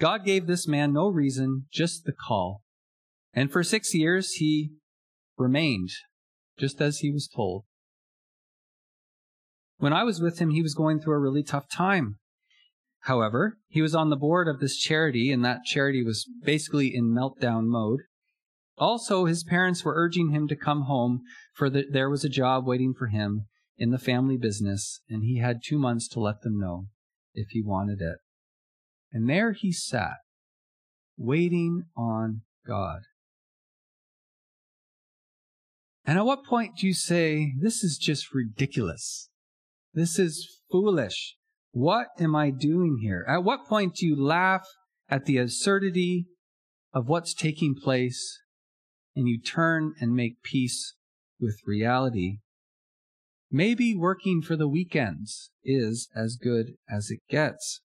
God 0.00 0.24
gave 0.24 0.46
this 0.46 0.68
man 0.68 0.92
no 0.92 1.08
reason, 1.08 1.66
just 1.72 2.04
the 2.04 2.12
call. 2.12 2.62
And 3.34 3.50
for 3.50 3.62
six 3.62 3.94
years 3.94 4.32
he 4.32 4.70
remained, 5.36 5.90
just 6.58 6.80
as 6.80 6.98
he 6.98 7.10
was 7.10 7.28
told. 7.28 7.64
When 9.78 9.92
I 9.92 10.02
was 10.04 10.20
with 10.20 10.38
him, 10.38 10.50
he 10.50 10.62
was 10.62 10.74
going 10.74 11.00
through 11.00 11.14
a 11.14 11.20
really 11.20 11.42
tough 11.42 11.70
time. 11.70 12.18
However, 13.02 13.58
he 13.68 13.80
was 13.80 13.94
on 13.94 14.10
the 14.10 14.16
board 14.16 14.48
of 14.48 14.60
this 14.60 14.76
charity, 14.76 15.30
and 15.30 15.44
that 15.44 15.64
charity 15.64 16.02
was 16.02 16.28
basically 16.42 16.94
in 16.94 17.14
meltdown 17.14 17.66
mode. 17.66 18.00
Also, 18.76 19.24
his 19.24 19.44
parents 19.44 19.84
were 19.84 19.94
urging 19.96 20.30
him 20.30 20.46
to 20.48 20.56
come 20.56 20.82
home, 20.82 21.22
for 21.54 21.68
the, 21.68 21.84
there 21.90 22.10
was 22.10 22.24
a 22.24 22.28
job 22.28 22.66
waiting 22.66 22.94
for 22.96 23.08
him 23.08 23.46
in 23.76 23.90
the 23.90 23.98
family 23.98 24.36
business, 24.36 25.00
and 25.08 25.24
he 25.24 25.38
had 25.38 25.60
two 25.64 25.78
months 25.78 26.08
to 26.08 26.20
let 26.20 26.42
them 26.42 26.58
know 26.58 26.86
if 27.34 27.48
he 27.50 27.62
wanted 27.62 28.00
it. 28.00 28.18
And 29.12 29.28
there 29.28 29.52
he 29.52 29.72
sat, 29.72 30.16
waiting 31.16 31.84
on 31.96 32.42
God. 32.66 33.00
And 36.04 36.18
at 36.18 36.24
what 36.24 36.44
point 36.44 36.76
do 36.78 36.86
you 36.86 36.94
say, 36.94 37.52
This 37.60 37.82
is 37.82 37.98
just 37.98 38.34
ridiculous? 38.34 39.28
This 39.92 40.18
is 40.18 40.62
foolish. 40.70 41.37
What 41.72 42.08
am 42.18 42.34
I 42.34 42.50
doing 42.50 42.98
here? 43.02 43.24
At 43.28 43.44
what 43.44 43.66
point 43.66 43.96
do 43.96 44.06
you 44.06 44.20
laugh 44.20 44.66
at 45.08 45.26
the 45.26 45.38
absurdity 45.38 46.26
of 46.92 47.08
what's 47.08 47.34
taking 47.34 47.74
place 47.74 48.40
and 49.14 49.28
you 49.28 49.40
turn 49.40 49.94
and 50.00 50.14
make 50.14 50.42
peace 50.42 50.94
with 51.40 51.60
reality? 51.66 52.38
Maybe 53.50 53.94
working 53.94 54.42
for 54.42 54.56
the 54.56 54.68
weekends 54.68 55.50
is 55.64 56.08
as 56.14 56.36
good 56.36 56.74
as 56.90 57.10
it 57.10 57.20
gets. 57.30 57.80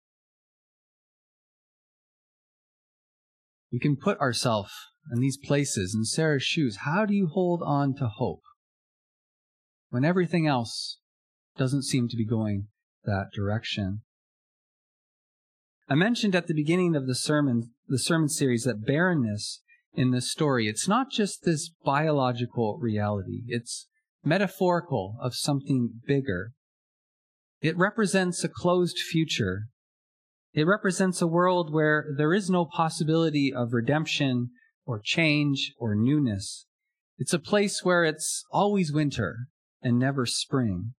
We 3.71 3.79
can 3.79 3.97
put 3.97 4.19
ourselves 4.19 4.71
in 5.11 5.19
these 5.19 5.37
places 5.37 5.93
in 5.93 6.05
Sarah's 6.05 6.43
shoes. 6.43 6.77
How 6.81 7.05
do 7.05 7.13
you 7.13 7.27
hold 7.27 7.61
on 7.63 7.93
to 7.95 8.07
hope 8.07 8.41
when 9.89 10.05
everything 10.05 10.47
else 10.47 10.99
doesn't 11.57 11.83
seem 11.83 12.07
to 12.07 12.17
be 12.17 12.25
going 12.25 12.67
that 13.05 13.27
direction. 13.33 14.01
I 15.87 15.95
mentioned 15.95 16.35
at 16.35 16.47
the 16.47 16.53
beginning 16.53 16.95
of 16.95 17.07
the 17.07 17.15
sermon, 17.15 17.71
the 17.87 17.97
sermon 17.97 18.29
series, 18.29 18.63
that 18.63 18.85
barrenness 18.85 19.61
in 19.93 20.11
this 20.11 20.31
story, 20.31 20.67
it's 20.67 20.87
not 20.87 21.11
just 21.11 21.43
this 21.43 21.71
biological 21.83 22.77
reality. 22.79 23.41
It's 23.47 23.87
metaphorical 24.23 25.17
of 25.19 25.33
something 25.35 26.01
bigger. 26.05 26.51
It 27.61 27.77
represents 27.77 28.43
a 28.43 28.49
closed 28.49 28.99
future. 28.99 29.63
It 30.53 30.67
represents 30.67 31.21
a 31.21 31.27
world 31.27 31.73
where 31.73 32.05
there 32.17 32.33
is 32.33 32.49
no 32.49 32.65
possibility 32.65 33.51
of 33.53 33.73
redemption 33.73 34.49
or 34.85 35.01
change 35.03 35.73
or 35.77 35.95
newness. 35.95 36.65
It's 37.17 37.33
a 37.33 37.39
place 37.39 37.83
where 37.83 38.03
it's 38.03 38.45
always 38.51 38.93
winter 38.93 39.47
and 39.81 39.99
never 39.99 40.25
spring. 40.25 40.93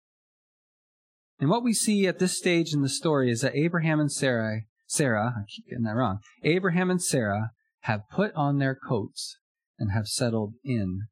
And 1.41 1.49
what 1.49 1.65
we 1.65 1.73
see 1.73 2.07
at 2.07 2.19
this 2.19 2.37
stage 2.37 2.75
in 2.75 2.83
the 2.83 2.89
story 2.89 3.31
is 3.31 3.41
that 3.41 3.57
Abraham 3.57 3.99
and 3.99 4.13
Sarah, 4.13 4.61
Sarah, 4.87 5.35
I 5.39 5.43
keep 5.49 5.67
getting 5.71 5.85
that 5.85 5.97
wrong, 5.97 6.19
Abraham 6.45 6.91
and 6.91 7.03
Sarah 7.03 7.53
have 7.85 8.03
put 8.13 8.35
on 8.35 8.59
their 8.59 8.75
coats 8.75 9.39
and 9.79 9.91
have 9.91 10.07
settled 10.07 10.53
in. 10.63 11.07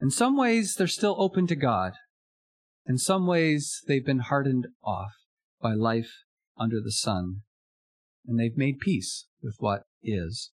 In 0.00 0.10
some 0.10 0.36
ways, 0.36 0.76
they're 0.76 0.86
still 0.86 1.16
open 1.18 1.48
to 1.48 1.56
God. 1.56 1.94
In 2.86 2.96
some 2.96 3.26
ways, 3.26 3.82
they've 3.88 4.06
been 4.06 4.20
hardened 4.20 4.68
off 4.84 5.12
by 5.60 5.74
life 5.74 6.12
under 6.56 6.80
the 6.80 6.92
sun, 6.92 7.42
and 8.26 8.38
they've 8.38 8.56
made 8.56 8.78
peace 8.78 9.26
with 9.42 9.56
what 9.58 9.82
is. 10.02 10.52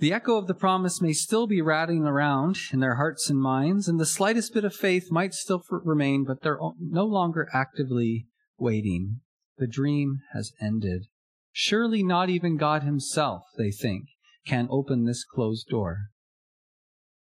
The 0.00 0.12
echo 0.12 0.36
of 0.36 0.46
the 0.46 0.54
promise 0.54 1.02
may 1.02 1.12
still 1.12 1.48
be 1.48 1.60
rattling 1.60 2.04
around 2.04 2.56
in 2.72 2.78
their 2.78 2.94
hearts 2.94 3.28
and 3.28 3.38
minds, 3.38 3.88
and 3.88 3.98
the 3.98 4.06
slightest 4.06 4.54
bit 4.54 4.64
of 4.64 4.74
faith 4.74 5.10
might 5.10 5.34
still 5.34 5.62
remain, 5.70 6.24
but 6.24 6.42
they're 6.42 6.60
no 6.78 7.04
longer 7.04 7.48
actively 7.52 8.28
waiting. 8.58 9.20
The 9.56 9.66
dream 9.66 10.20
has 10.32 10.52
ended. 10.60 11.06
Surely 11.50 12.04
not 12.04 12.30
even 12.30 12.56
God 12.56 12.84
Himself, 12.84 13.42
they 13.56 13.72
think, 13.72 14.04
can 14.46 14.68
open 14.70 15.04
this 15.04 15.24
closed 15.24 15.66
door. 15.68 16.10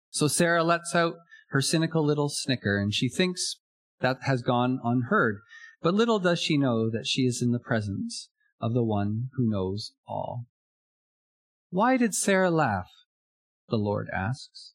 So 0.10 0.28
Sarah 0.28 0.64
lets 0.64 0.94
out 0.94 1.16
her 1.52 1.62
cynical 1.62 2.04
little 2.04 2.28
snicker, 2.28 2.78
and 2.78 2.94
she 2.94 3.08
thinks 3.08 3.62
that 4.02 4.18
has 4.24 4.42
gone 4.42 4.82
unheard. 4.84 5.38
But 5.82 5.94
little 5.94 6.20
does 6.20 6.42
she 6.42 6.58
know 6.58 6.90
that 6.90 7.08
she 7.08 7.22
is 7.22 7.42
in 7.42 7.52
the 7.52 7.60
presence 7.60 8.30
of 8.60 8.74
the 8.74 8.84
one 8.84 9.30
who 9.38 9.50
knows 9.50 9.94
all. 10.06 10.48
Why 11.70 11.98
did 11.98 12.14
Sarah 12.14 12.52
laugh? 12.52 12.88
The 13.70 13.78
Lord 13.78 14.08
asks. 14.14 14.74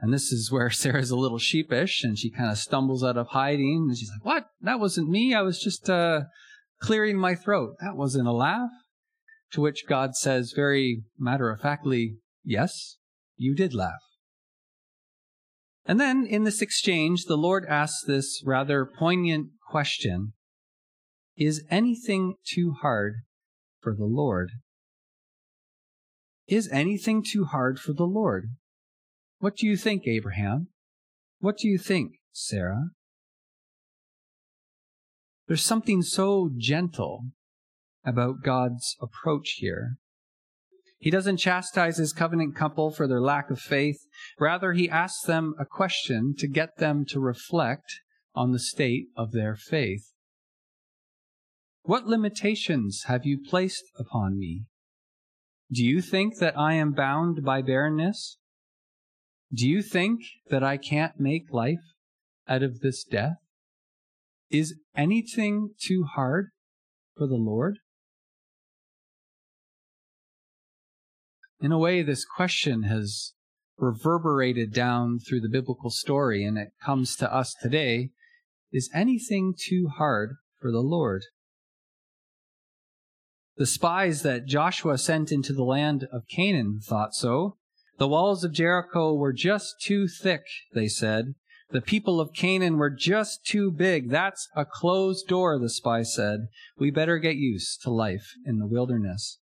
And 0.00 0.12
this 0.12 0.32
is 0.32 0.50
where 0.50 0.70
Sarah's 0.70 1.10
a 1.10 1.16
little 1.16 1.38
sheepish 1.38 2.02
and 2.02 2.18
she 2.18 2.30
kind 2.30 2.50
of 2.50 2.58
stumbles 2.58 3.04
out 3.04 3.16
of 3.16 3.28
hiding 3.28 3.86
and 3.88 3.96
she's 3.96 4.10
like, 4.10 4.24
What? 4.24 4.46
That 4.60 4.80
wasn't 4.80 5.08
me. 5.08 5.34
I 5.34 5.42
was 5.42 5.60
just 5.60 5.88
uh, 5.88 6.22
clearing 6.80 7.18
my 7.18 7.34
throat. 7.34 7.76
That 7.80 7.96
wasn't 7.96 8.28
a 8.28 8.32
laugh. 8.32 8.70
To 9.52 9.60
which 9.60 9.86
God 9.88 10.14
says 10.14 10.52
very 10.54 11.02
matter 11.18 11.50
of 11.50 11.60
factly, 11.60 12.16
Yes, 12.44 12.96
you 13.36 13.54
did 13.54 13.74
laugh. 13.74 14.00
And 15.84 15.98
then 15.98 16.24
in 16.24 16.44
this 16.44 16.62
exchange, 16.62 17.24
the 17.24 17.36
Lord 17.36 17.64
asks 17.68 18.04
this 18.04 18.42
rather 18.44 18.86
poignant 18.86 19.48
question 19.70 20.34
Is 21.36 21.64
anything 21.70 22.34
too 22.46 22.74
hard 22.80 23.14
for 23.80 23.94
the 23.94 24.04
Lord? 24.04 24.50
Is 26.50 26.68
anything 26.72 27.22
too 27.22 27.44
hard 27.44 27.78
for 27.78 27.92
the 27.92 28.02
Lord? 28.02 28.56
What 29.38 29.56
do 29.56 29.68
you 29.68 29.76
think, 29.76 30.08
Abraham? 30.08 30.66
What 31.38 31.56
do 31.56 31.68
you 31.68 31.78
think, 31.78 32.14
Sarah? 32.32 32.88
There's 35.46 35.64
something 35.64 36.02
so 36.02 36.50
gentle 36.56 37.26
about 38.04 38.42
God's 38.42 38.96
approach 39.00 39.58
here. 39.58 39.98
He 40.98 41.08
doesn't 41.08 41.36
chastise 41.36 41.98
his 41.98 42.12
covenant 42.12 42.56
couple 42.56 42.90
for 42.90 43.06
their 43.06 43.20
lack 43.20 43.48
of 43.52 43.60
faith. 43.60 44.00
Rather, 44.40 44.72
he 44.72 44.90
asks 44.90 45.22
them 45.22 45.54
a 45.56 45.64
question 45.64 46.34
to 46.38 46.48
get 46.48 46.78
them 46.78 47.04
to 47.10 47.20
reflect 47.20 48.00
on 48.34 48.50
the 48.50 48.58
state 48.58 49.06
of 49.16 49.30
their 49.30 49.54
faith. 49.54 50.10
What 51.82 52.08
limitations 52.08 53.04
have 53.06 53.24
you 53.24 53.38
placed 53.40 53.84
upon 53.96 54.36
me? 54.36 54.64
Do 55.72 55.84
you 55.84 56.02
think 56.02 56.38
that 56.38 56.58
I 56.58 56.74
am 56.74 56.92
bound 56.92 57.44
by 57.44 57.62
barrenness? 57.62 58.38
Do 59.52 59.68
you 59.68 59.82
think 59.82 60.20
that 60.48 60.64
I 60.64 60.76
can't 60.76 61.20
make 61.20 61.52
life 61.52 61.94
out 62.48 62.62
of 62.62 62.80
this 62.80 63.04
death? 63.04 63.36
Is 64.50 64.74
anything 64.96 65.70
too 65.80 66.04
hard 66.04 66.48
for 67.16 67.28
the 67.28 67.36
Lord? 67.36 67.78
In 71.60 71.70
a 71.70 71.78
way, 71.78 72.02
this 72.02 72.24
question 72.24 72.84
has 72.84 73.34
reverberated 73.76 74.72
down 74.72 75.18
through 75.20 75.40
the 75.40 75.48
biblical 75.48 75.90
story 75.90 76.44
and 76.44 76.58
it 76.58 76.72
comes 76.84 77.14
to 77.16 77.32
us 77.32 77.54
today. 77.62 78.10
Is 78.72 78.90
anything 78.92 79.54
too 79.56 79.88
hard 79.96 80.36
for 80.60 80.72
the 80.72 80.80
Lord? 80.80 81.22
The 83.56 83.66
spies 83.66 84.22
that 84.22 84.46
Joshua 84.46 84.96
sent 84.96 85.32
into 85.32 85.52
the 85.52 85.64
land 85.64 86.06
of 86.12 86.28
Canaan 86.28 86.80
thought 86.82 87.14
so. 87.14 87.56
The 87.98 88.08
walls 88.08 88.44
of 88.44 88.52
Jericho 88.52 89.12
were 89.12 89.32
just 89.32 89.74
too 89.82 90.08
thick, 90.08 90.42
they 90.72 90.88
said. 90.88 91.34
The 91.70 91.80
people 91.80 92.20
of 92.20 92.32
Canaan 92.32 92.78
were 92.78 92.90
just 92.90 93.44
too 93.44 93.70
big. 93.70 94.10
That's 94.10 94.48
a 94.56 94.64
closed 94.64 95.28
door, 95.28 95.58
the 95.58 95.68
spy 95.68 96.02
said. 96.02 96.48
We 96.78 96.90
better 96.90 97.18
get 97.18 97.36
used 97.36 97.82
to 97.82 97.90
life 97.90 98.32
in 98.46 98.58
the 98.58 98.66
wilderness. 98.66 99.38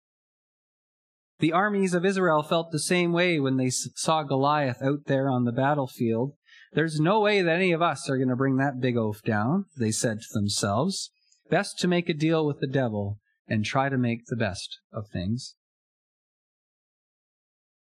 The 1.40 1.52
armies 1.52 1.94
of 1.94 2.04
Israel 2.04 2.42
felt 2.42 2.71
the 2.71 2.78
same 2.78 3.12
way 3.12 3.40
when 3.40 3.56
they 3.56 3.71
saw 3.71 4.23
Goliath 4.23 4.82
out 4.82 5.06
there 5.06 5.28
on 5.28 5.44
the 5.44 5.52
battlefield. 5.52 6.35
There's 6.75 7.00
no 7.00 7.21
way 7.21 7.42
that 7.42 7.56
any 7.56 7.73
of 7.73 7.82
us 7.82 8.09
are 8.09 8.16
going 8.16 8.28
to 8.28 8.37
bring 8.37 8.59
that 8.59 8.80
big 8.80 8.97
oaf 8.97 9.23
down, 9.23 9.64
they 9.76 9.90
said 9.90 10.18
to 10.21 10.28
themselves. 10.32 11.11
Best 11.50 11.78
to 11.80 11.88
make 11.88 12.09
a 12.09 12.14
deal 12.14 12.47
with 12.47 12.61
the 12.61 12.68
devil 12.68 13.18
and 13.52 13.66
try 13.66 13.90
to 13.90 13.99
make 13.99 14.25
the 14.25 14.35
best 14.37 14.80
of 14.94 15.09
things. 15.12 15.56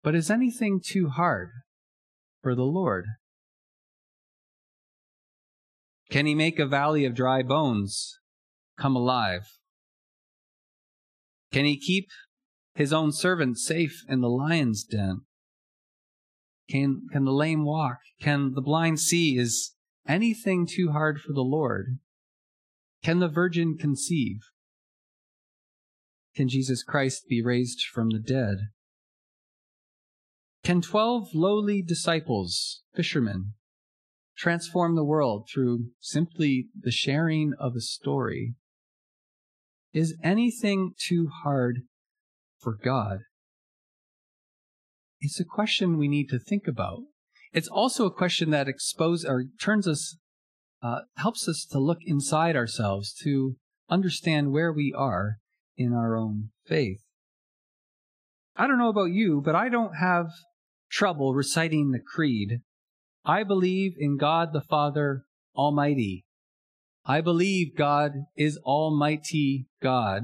But 0.01 0.15
is 0.15 0.31
anything 0.31 0.81
too 0.83 1.09
hard 1.09 1.51
for 2.41 2.55
the 2.55 2.63
Lord? 2.63 3.05
Can 6.09 6.25
he 6.25 6.33
make 6.33 6.57
a 6.57 6.65
valley 6.65 7.05
of 7.05 7.13
dry 7.13 7.43
bones 7.43 8.17
come 8.79 8.95
alive? 8.95 9.43
Can 11.51 11.65
he 11.65 11.77
keep 11.77 12.07
his 12.73 12.91
own 12.91 13.11
servant 13.11 13.59
safe 13.59 14.01
in 14.09 14.21
the 14.21 14.29
lion's 14.29 14.83
den? 14.83 15.21
Can, 16.67 17.03
can 17.11 17.25
the 17.25 17.31
lame 17.31 17.63
walk? 17.63 17.99
Can 18.19 18.53
the 18.55 18.61
blind 18.61 18.99
see? 18.99 19.37
Is 19.37 19.75
anything 20.07 20.65
too 20.65 20.93
hard 20.93 21.19
for 21.21 21.31
the 21.31 21.41
Lord? 21.41 21.99
Can 23.03 23.19
the 23.19 23.27
virgin 23.27 23.77
conceive? 23.77 24.39
Can 26.35 26.49
Jesus 26.49 26.83
Christ 26.83 27.27
be 27.27 27.43
raised 27.43 27.83
from 27.83 28.09
the 28.09 28.19
dead? 28.19 28.69
Can 30.63 30.81
twelve 30.81 31.27
lowly 31.33 31.81
disciples, 31.81 32.81
fishermen, 32.95 33.53
transform 34.35 34.95
the 34.95 35.03
world 35.03 35.47
through 35.53 35.87
simply 35.99 36.67
the 36.79 36.91
sharing 36.91 37.53
of 37.59 37.75
a 37.75 37.81
story? 37.81 38.55
Is 39.93 40.17
anything 40.23 40.93
too 40.97 41.29
hard 41.43 41.81
for 42.57 42.73
God? 42.73 43.19
It's 45.19 45.39
a 45.39 45.45
question 45.45 45.97
we 45.97 46.07
need 46.07 46.29
to 46.29 46.39
think 46.39 46.67
about. 46.67 47.01
It's 47.51 47.67
also 47.67 48.07
a 48.07 48.11
question 48.11 48.49
that 48.49 48.67
exposes 48.67 49.23
or 49.23 49.45
turns 49.61 49.87
us, 49.87 50.17
uh, 50.81 51.01
helps 51.17 51.47
us 51.47 51.67
to 51.71 51.77
look 51.77 51.99
inside 52.05 52.55
ourselves 52.55 53.13
to 53.23 53.57
understand 53.87 54.51
where 54.51 54.73
we 54.73 54.91
are 54.97 55.37
in 55.77 55.93
our 55.93 56.15
own 56.15 56.49
faith. 56.65 57.01
I 58.55 58.67
don't 58.67 58.77
know 58.77 58.89
about 58.89 59.11
you, 59.11 59.41
but 59.43 59.55
I 59.55 59.69
don't 59.69 59.95
have 59.95 60.27
trouble 60.91 61.33
reciting 61.33 61.91
the 61.91 61.99
creed. 61.99 62.61
I 63.25 63.43
believe 63.43 63.93
in 63.97 64.17
God 64.17 64.53
the 64.53 64.61
Father 64.61 65.23
Almighty. 65.55 66.25
I 67.05 67.21
believe 67.21 67.75
God 67.75 68.11
is 68.37 68.57
Almighty 68.59 69.67
God. 69.81 70.23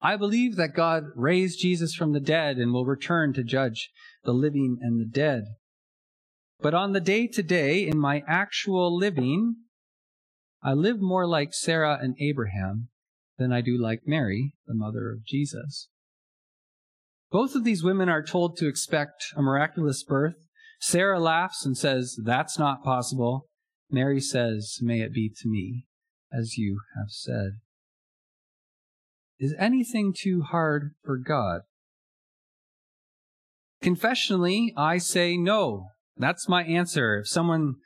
I 0.00 0.16
believe 0.16 0.56
that 0.56 0.74
God 0.74 1.04
raised 1.14 1.60
Jesus 1.60 1.94
from 1.94 2.12
the 2.12 2.20
dead 2.20 2.56
and 2.56 2.72
will 2.72 2.84
return 2.84 3.32
to 3.34 3.44
judge 3.44 3.90
the 4.24 4.32
living 4.32 4.78
and 4.80 5.00
the 5.00 5.06
dead. 5.06 5.44
But 6.60 6.74
on 6.74 6.92
the 6.92 7.00
day 7.00 7.28
to 7.28 7.42
day, 7.42 7.86
in 7.86 7.98
my 7.98 8.22
actual 8.26 8.96
living, 8.96 9.56
I 10.62 10.72
live 10.72 11.00
more 11.00 11.26
like 11.26 11.54
Sarah 11.54 11.98
and 12.00 12.16
Abraham 12.20 12.88
than 13.42 13.52
I 13.52 13.60
do 13.60 13.76
like 13.76 14.06
Mary, 14.06 14.54
the 14.66 14.74
mother 14.74 15.10
of 15.10 15.26
Jesus. 15.26 15.88
Both 17.30 17.54
of 17.54 17.64
these 17.64 17.82
women 17.82 18.08
are 18.08 18.22
told 18.22 18.56
to 18.56 18.68
expect 18.68 19.24
a 19.36 19.42
miraculous 19.42 20.04
birth. 20.04 20.36
Sarah 20.80 21.20
laughs 21.20 21.66
and 21.66 21.76
says, 21.76 22.16
That's 22.22 22.58
not 22.58 22.84
possible. 22.84 23.48
Mary 23.90 24.20
says, 24.20 24.78
May 24.80 25.00
it 25.00 25.12
be 25.12 25.28
to 25.28 25.48
me, 25.48 25.86
as 26.32 26.56
you 26.56 26.80
have 26.96 27.10
said. 27.10 27.58
Is 29.38 29.54
anything 29.58 30.14
too 30.16 30.42
hard 30.42 30.92
for 31.04 31.16
God? 31.16 31.62
Confessionally, 33.82 34.72
I 34.76 34.98
say 34.98 35.36
no. 35.36 35.88
That's 36.16 36.48
my 36.48 36.62
answer. 36.62 37.18
If 37.18 37.28
someone, 37.28 37.76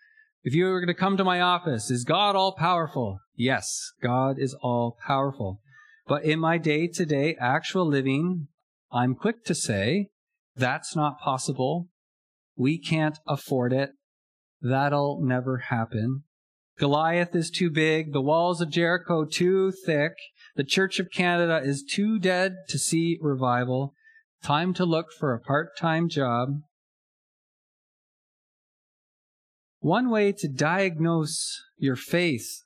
if 0.46 0.54
you 0.54 0.66
were 0.66 0.78
going 0.78 0.86
to 0.86 0.94
come 0.94 1.16
to 1.16 1.24
my 1.24 1.40
office, 1.40 1.90
is 1.90 2.04
God 2.04 2.36
all 2.36 2.52
powerful? 2.52 3.18
Yes, 3.34 3.90
God 4.00 4.38
is 4.38 4.54
all 4.62 4.96
powerful. 5.04 5.60
But 6.06 6.24
in 6.24 6.38
my 6.38 6.56
day 6.56 6.86
to 6.86 7.04
day 7.04 7.36
actual 7.40 7.84
living, 7.84 8.46
I'm 8.92 9.16
quick 9.16 9.44
to 9.46 9.56
say, 9.56 10.06
that's 10.54 10.94
not 10.94 11.18
possible. 11.18 11.88
We 12.54 12.78
can't 12.78 13.18
afford 13.26 13.72
it. 13.72 13.90
That'll 14.62 15.20
never 15.20 15.64
happen. 15.68 16.22
Goliath 16.78 17.34
is 17.34 17.50
too 17.50 17.68
big. 17.68 18.12
The 18.12 18.22
walls 18.22 18.60
of 18.60 18.70
Jericho 18.70 19.24
too 19.24 19.72
thick. 19.84 20.12
The 20.54 20.62
Church 20.62 21.00
of 21.00 21.10
Canada 21.12 21.60
is 21.60 21.82
too 21.82 22.20
dead 22.20 22.54
to 22.68 22.78
see 22.78 23.18
revival. 23.20 23.94
Time 24.44 24.72
to 24.74 24.84
look 24.84 25.06
for 25.18 25.34
a 25.34 25.40
part-time 25.40 26.08
job. 26.08 26.60
One 29.86 30.10
way 30.10 30.32
to 30.32 30.48
diagnose 30.48 31.62
your 31.76 31.94
faith, 31.94 32.64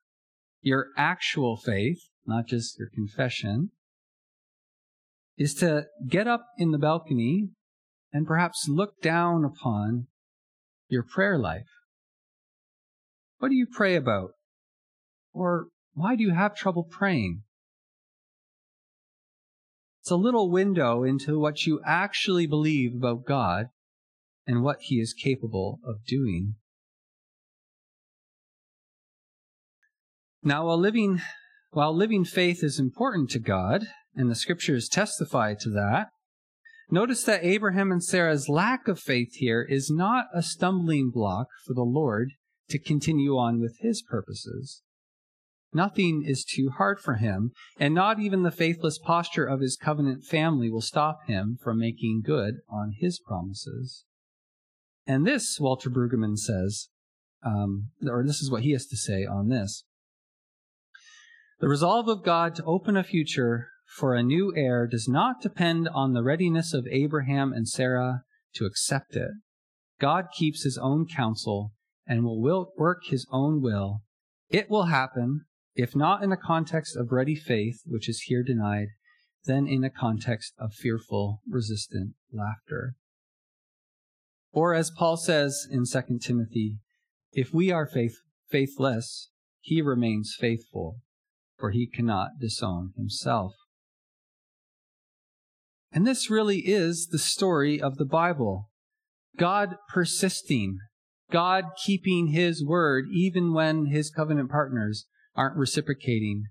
your 0.63 0.87
actual 0.97 1.59
faith, 1.59 1.99
not 2.25 2.47
just 2.47 2.79
your 2.79 2.89
confession, 2.89 3.73
is 5.37 5.53
to 5.57 5.85
get 6.09 6.27
up 6.27 6.47
in 6.57 6.71
the 6.71 6.79
balcony 6.79 7.51
and 8.11 8.27
perhaps 8.27 8.69
look 8.71 9.03
down 9.03 9.45
upon 9.45 10.07
your 10.89 11.03
prayer 11.03 11.37
life. 11.37 11.69
What 13.39 13.51
do 13.51 13.55
you 13.55 13.67
pray 13.71 13.97
about? 13.97 14.31
Or 15.35 15.67
why 15.93 16.17
do 16.17 16.23
you 16.23 16.33
have 16.33 16.57
trouble 16.57 16.85
praying? 16.85 17.43
It's 20.01 20.11
a 20.11 20.17
little 20.17 20.51
window 20.51 21.05
into 21.05 21.39
what 21.39 21.67
you 21.67 21.83
actually 21.85 22.47
believe 22.47 22.95
about 22.95 23.27
God 23.27 23.67
and 24.47 24.63
what 24.63 24.79
He 24.81 24.95
is 25.01 25.13
capable 25.13 25.81
of 25.85 26.03
doing. 26.07 26.55
Now, 30.43 30.67
while 30.67 30.79
living, 30.79 31.21
while 31.71 31.95
living 31.95 32.25
faith 32.25 32.63
is 32.63 32.79
important 32.79 33.31
to 33.31 33.39
God, 33.39 33.87
and 34.15 34.31
the 34.31 34.35
scriptures 34.35 34.89
testify 34.89 35.55
to 35.61 35.71
that, 35.71 36.09
notice 36.91 37.23
that 37.25 37.45
Abraham 37.45 37.93
and 37.93 38.03
Sarah's 38.03 38.49
lack 38.49 38.89
of 38.89 38.99
faith 38.99 39.35
here 39.35 39.63
is 39.63 39.91
not 39.91 40.27
a 40.35 40.43
stumbling 40.43 41.11
block 41.11 41.49
for 41.67 41.75
the 41.75 41.83
Lord 41.83 42.31
to 42.71 42.79
continue 42.79 43.37
on 43.37 43.61
with 43.61 43.79
His 43.81 44.03
purposes. 44.03 44.83
Nothing 45.73 46.25
is 46.27 46.45
too 46.45 46.71
hard 46.71 46.99
for 46.99 47.15
him, 47.15 47.53
and 47.79 47.95
not 47.95 48.19
even 48.19 48.43
the 48.43 48.51
faithless 48.51 48.99
posture 48.99 49.47
of 49.47 49.61
his 49.61 49.77
covenant 49.77 50.25
family 50.25 50.69
will 50.69 50.81
stop 50.81 51.21
him 51.27 51.59
from 51.63 51.79
making 51.79 52.23
good 52.25 52.57
on 52.69 52.95
his 52.99 53.21
promises. 53.21 54.05
And 55.07 55.25
this, 55.25 55.59
Walter 55.61 55.89
Brueggemann 55.89 56.39
says, 56.39 56.89
um, 57.45 57.91
or 58.05 58.25
this 58.27 58.41
is 58.41 58.51
what 58.51 58.63
he 58.63 58.73
has 58.73 58.87
to 58.87 58.97
say 58.97 59.25
on 59.25 59.49
this. 59.49 59.85
The 61.61 61.69
resolve 61.69 62.09
of 62.09 62.25
God 62.25 62.55
to 62.55 62.65
open 62.65 62.97
a 62.97 63.05
future 63.05 63.69
for 63.87 64.15
a 64.15 64.23
new 64.23 64.55
heir 64.57 64.87
does 64.87 65.07
not 65.07 65.43
depend 65.43 65.89
on 65.89 66.15
the 66.15 66.23
readiness 66.23 66.73
of 66.73 66.87
Abraham 66.91 67.53
and 67.53 67.69
Sarah 67.69 68.23
to 68.55 68.65
accept 68.65 69.15
it. 69.15 69.31
God 70.01 70.29
keeps 70.33 70.65
his 70.65 70.79
own 70.79 71.07
counsel 71.07 71.73
and 72.07 72.25
will 72.25 72.73
work 72.79 73.03
his 73.05 73.27
own 73.31 73.61
will. 73.61 74.01
It 74.49 74.71
will 74.71 74.85
happen 74.85 75.45
if 75.75 75.95
not 75.95 76.23
in 76.23 76.31
the 76.31 76.37
context 76.39 76.97
of 76.97 77.13
ready 77.13 77.37
faith, 77.37 77.83
which 77.87 78.09
is 78.09 78.23
here 78.23 78.43
denied, 78.43 78.89
then 79.45 79.67
in 79.67 79.85
a 79.85 79.91
context 79.91 80.55
of 80.59 80.73
fearful, 80.73 81.43
resistant 81.49 82.15
laughter. 82.33 82.95
Or 84.51 84.75
as 84.75 84.91
Paul 84.91 85.19
says 85.19 85.67
in 85.71 85.85
2 85.85 86.19
Timothy, 86.21 86.79
if 87.33 87.53
we 87.53 87.71
are 87.71 87.87
faith, 87.87 88.17
faithless, 88.49 89.31
he 89.61 89.83
remains 89.83 90.35
faithful, 90.39 91.01
for 91.61 91.71
he 91.71 91.87
cannot 91.87 92.39
disown 92.41 92.93
himself. 92.97 93.53
And 95.93 96.07
this 96.07 96.31
really 96.31 96.61
is 96.61 97.09
the 97.09 97.19
story 97.19 97.81
of 97.81 97.97
the 97.97 98.05
Bible. 98.05 98.71
God 99.37 99.77
persisting, 99.93 100.79
God 101.31 101.65
keeping 101.85 102.29
his 102.29 102.65
word 102.65 103.07
even 103.13 103.53
when 103.53 103.87
his 103.87 104.11
covenant 104.11 104.51
partners 104.51 105.07
aren't 105.37 105.57
reciprocating 105.57 106.45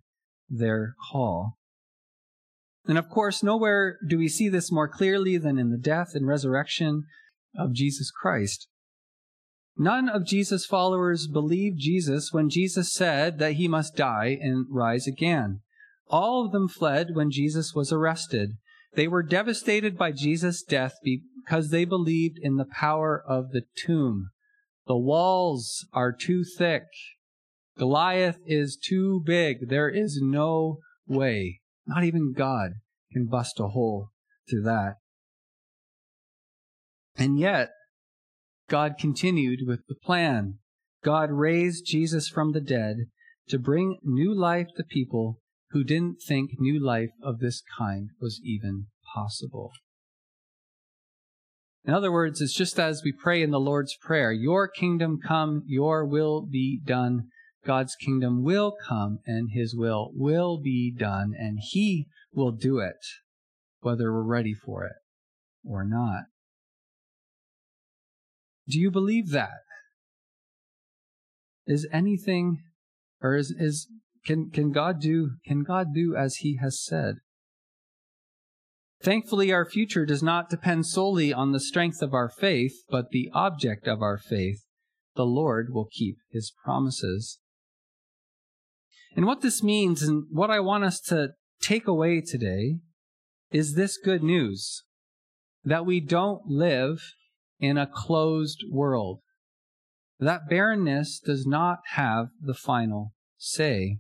their 0.50 0.96
call. 1.12 1.58
And 2.88 2.98
of 2.98 3.10
course, 3.10 3.44
nowhere 3.44 3.98
do 4.08 4.18
we 4.18 4.28
see 4.28 4.50
this 4.50 4.72
more 4.72 4.88
clearly 4.88 5.38
than 5.38 5.58
in 5.58 5.70
the 5.70 5.78
death 5.78 6.16
and 6.16 6.26
resurrection 6.26 7.04
of 7.58 7.74
Jesus 7.74 8.12
Christ. 8.12 8.68
None 9.82 10.10
of 10.10 10.26
Jesus' 10.26 10.66
followers 10.66 11.26
believed 11.26 11.80
Jesus 11.80 12.34
when 12.34 12.50
Jesus 12.50 12.92
said 12.92 13.40
that 13.40 13.54
he 13.54 13.70
must 13.70 13.96
die 13.96 14.38
and 14.42 14.66
rise 14.70 15.08
again. 15.08 15.62
All 16.08 16.46
of 16.46 16.52
them 16.52 16.68
fled 16.68 17.12
when 17.14 17.32
Jesus 17.32 17.74
was 17.74 17.94
arrested. 17.94 18.58
They 18.96 19.08
were 19.08 19.24
devastated 19.24 19.98
by 19.98 20.12
Jesus' 20.12 20.64
death 20.64 20.96
because 21.02 21.70
they 21.70 21.86
believed 21.86 22.40
in 22.42 22.58
the 22.58 22.66
power 22.66 23.24
of 23.26 23.52
the 23.52 23.62
tomb. 23.86 24.32
The 24.86 24.98
walls 24.98 25.88
are 25.94 26.12
too 26.12 26.44
thick. 26.44 26.84
Goliath 27.78 28.40
is 28.46 28.76
too 28.76 29.22
big. 29.26 29.70
There 29.70 29.88
is 29.88 30.20
no 30.22 30.80
way. 31.08 31.62
Not 31.88 32.04
even 32.04 32.34
God 32.36 32.72
can 33.14 33.28
bust 33.28 33.62
a 33.62 33.68
hole 33.68 34.10
through 34.50 34.64
that. 34.64 34.96
And 37.16 37.40
yet, 37.40 37.70
God 38.70 38.98
continued 39.00 39.62
with 39.68 39.82
the 39.88 39.96
plan. 39.96 40.60
God 41.04 41.32
raised 41.32 41.88
Jesus 41.88 42.30
from 42.30 42.52
the 42.52 42.62
dead 42.62 43.08
to 43.50 43.58
bring 43.58 43.98
new 44.04 44.34
life 44.34 44.68
to 44.78 44.84
people 44.84 45.40
who 45.72 45.84
didn't 45.84 46.22
think 46.26 46.52
new 46.60 46.84
life 46.84 47.10
of 47.24 47.40
this 47.40 47.64
kind 47.78 48.10
was 48.22 48.40
even 48.44 48.86
possible. 49.14 49.72
In 51.84 51.94
other 51.94 52.12
words, 52.12 52.42
it's 52.42 52.54
just 52.54 52.80
as 52.80 53.02
we 53.04 53.12
pray 53.12 53.42
in 53.42 53.50
the 53.50 53.60
Lord's 53.60 53.96
Prayer 53.96 54.32
Your 54.32 54.68
kingdom 54.68 55.20
come, 55.26 55.64
your 55.66 56.06
will 56.06 56.46
be 56.46 56.80
done. 56.84 57.30
God's 57.66 57.96
kingdom 57.96 58.44
will 58.44 58.76
come 58.88 59.20
and 59.26 59.50
his 59.52 59.76
will 59.76 60.12
will 60.14 60.60
be 60.62 60.94
done, 60.96 61.34
and 61.38 61.58
he 61.60 62.08
will 62.32 62.52
do 62.52 62.80
it, 62.80 62.98
whether 63.80 64.14
we're 64.14 64.24
ready 64.24 64.54
for 64.54 64.86
it 64.86 64.98
or 65.66 65.84
not. 65.84 66.26
Do 68.70 68.80
you 68.80 68.92
believe 68.92 69.32
that? 69.32 69.62
Is 71.66 71.88
anything 71.92 72.60
or 73.22 73.36
is, 73.36 73.54
is 73.58 73.88
can 74.26 74.50
can 74.52 74.72
God 74.72 75.00
do 75.00 75.32
can 75.46 75.64
God 75.64 75.88
do 75.94 76.16
as 76.16 76.38
he 76.38 76.58
has 76.58 76.84
said? 76.84 77.16
Thankfully, 79.02 79.52
our 79.52 79.66
future 79.66 80.06
does 80.06 80.22
not 80.22 80.50
depend 80.50 80.86
solely 80.86 81.34
on 81.34 81.52
the 81.52 81.60
strength 81.60 82.02
of 82.02 82.14
our 82.14 82.30
faith, 82.30 82.84
but 82.90 83.12
the 83.12 83.30
object 83.34 83.88
of 83.88 84.02
our 84.02 84.18
faith. 84.18 84.66
The 85.16 85.26
Lord 85.26 85.74
will 85.74 85.88
keep 85.90 86.18
his 86.30 86.52
promises. 86.64 87.40
And 89.16 89.26
what 89.26 89.42
this 89.42 89.64
means, 89.64 90.04
and 90.04 90.26
what 90.30 90.52
I 90.52 90.60
want 90.60 90.84
us 90.84 91.00
to 91.02 91.30
take 91.62 91.88
away 91.88 92.22
today, 92.22 92.80
is 93.52 93.74
this 93.74 93.98
good 93.98 94.22
news 94.22 94.84
that 95.64 95.86
we 95.86 96.00
don't 96.00 96.46
live 96.46 97.00
in 97.60 97.78
a 97.78 97.88
closed 97.92 98.64
world. 98.70 99.20
That 100.20 100.50
barrenness 100.50 101.20
does 101.20 101.46
not 101.46 101.80
have 101.94 102.28
the 102.42 102.54
final 102.54 103.14
say. 103.38 104.00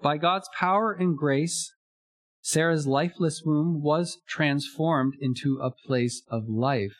By 0.00 0.16
God's 0.16 0.48
power 0.58 0.92
and 0.92 1.16
grace, 1.16 1.74
Sarah's 2.40 2.86
lifeless 2.86 3.42
womb 3.44 3.82
was 3.82 4.18
transformed 4.26 5.14
into 5.20 5.60
a 5.60 5.70
place 5.70 6.22
of 6.28 6.48
life. 6.48 6.96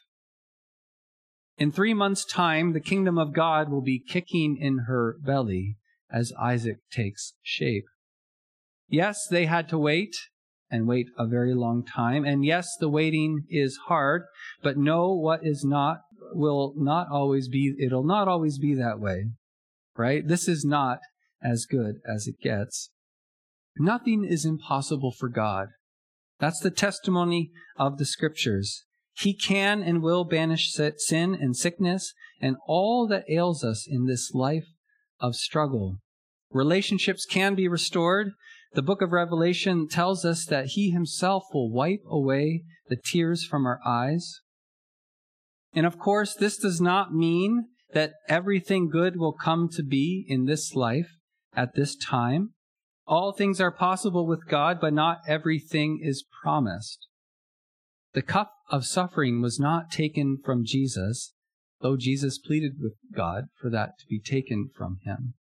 In 1.58 1.72
three 1.72 1.94
months' 1.94 2.24
time, 2.24 2.72
the 2.72 2.80
kingdom 2.80 3.18
of 3.18 3.32
God 3.32 3.70
will 3.70 3.82
be 3.82 3.98
kicking 3.98 4.56
in 4.56 4.84
her 4.86 5.16
belly 5.20 5.76
as 6.10 6.32
Isaac 6.40 6.78
takes 6.90 7.34
shape. 7.42 7.86
Yes, 8.88 9.26
they 9.26 9.46
had 9.46 9.68
to 9.70 9.78
wait 9.78 10.14
and 10.72 10.88
wait 10.88 11.06
a 11.16 11.26
very 11.26 11.54
long 11.54 11.84
time. 11.84 12.24
And 12.24 12.44
yes, 12.44 12.76
the 12.80 12.88
waiting 12.88 13.44
is 13.48 13.78
hard, 13.86 14.22
but 14.62 14.76
know 14.76 15.12
what 15.12 15.46
is 15.46 15.64
not 15.64 15.98
will 16.34 16.72
not 16.76 17.08
always 17.12 17.48
be, 17.48 17.74
it'll 17.78 18.06
not 18.06 18.26
always 18.26 18.58
be 18.58 18.74
that 18.74 18.98
way, 18.98 19.26
right? 19.96 20.26
This 20.26 20.48
is 20.48 20.64
not 20.64 21.00
as 21.42 21.66
good 21.66 21.96
as 22.08 22.26
it 22.26 22.40
gets. 22.42 22.90
Nothing 23.76 24.24
is 24.24 24.46
impossible 24.46 25.12
for 25.12 25.28
God. 25.28 25.68
That's 26.40 26.60
the 26.60 26.70
testimony 26.70 27.50
of 27.76 27.98
the 27.98 28.06
scriptures. 28.06 28.84
He 29.14 29.34
can 29.34 29.82
and 29.82 30.02
will 30.02 30.24
banish 30.24 30.72
sin 30.72 31.34
and 31.34 31.54
sickness 31.54 32.14
and 32.40 32.56
all 32.66 33.06
that 33.08 33.24
ails 33.28 33.62
us 33.62 33.86
in 33.88 34.06
this 34.06 34.32
life 34.32 34.66
of 35.20 35.36
struggle. 35.36 35.98
Relationships 36.50 37.24
can 37.24 37.54
be 37.54 37.68
restored. 37.68 38.32
The 38.74 38.82
book 38.82 39.02
of 39.02 39.12
Revelation 39.12 39.86
tells 39.86 40.24
us 40.24 40.46
that 40.46 40.66
He 40.68 40.90
Himself 40.90 41.44
will 41.52 41.70
wipe 41.70 42.02
away 42.06 42.64
the 42.88 42.96
tears 42.96 43.44
from 43.44 43.66
our 43.66 43.80
eyes. 43.86 44.40
And 45.74 45.84
of 45.84 45.98
course, 45.98 46.34
this 46.34 46.56
does 46.56 46.80
not 46.80 47.14
mean 47.14 47.68
that 47.92 48.14
everything 48.28 48.88
good 48.88 49.16
will 49.16 49.34
come 49.34 49.68
to 49.72 49.82
be 49.82 50.24
in 50.26 50.46
this 50.46 50.74
life 50.74 51.16
at 51.54 51.74
this 51.74 51.96
time. 51.96 52.54
All 53.06 53.32
things 53.32 53.60
are 53.60 53.72
possible 53.72 54.26
with 54.26 54.46
God, 54.48 54.80
but 54.80 54.94
not 54.94 55.18
everything 55.28 56.00
is 56.02 56.24
promised. 56.42 57.06
The 58.14 58.22
cup 58.22 58.52
of 58.70 58.86
suffering 58.86 59.42
was 59.42 59.58
not 59.58 59.90
taken 59.90 60.38
from 60.42 60.64
Jesus, 60.64 61.34
though 61.80 61.96
Jesus 61.96 62.38
pleaded 62.38 62.72
with 62.80 62.94
God 63.14 63.46
for 63.60 63.70
that 63.70 63.98
to 63.98 64.06
be 64.08 64.20
taken 64.20 64.70
from 64.74 64.98
him. 65.04 65.34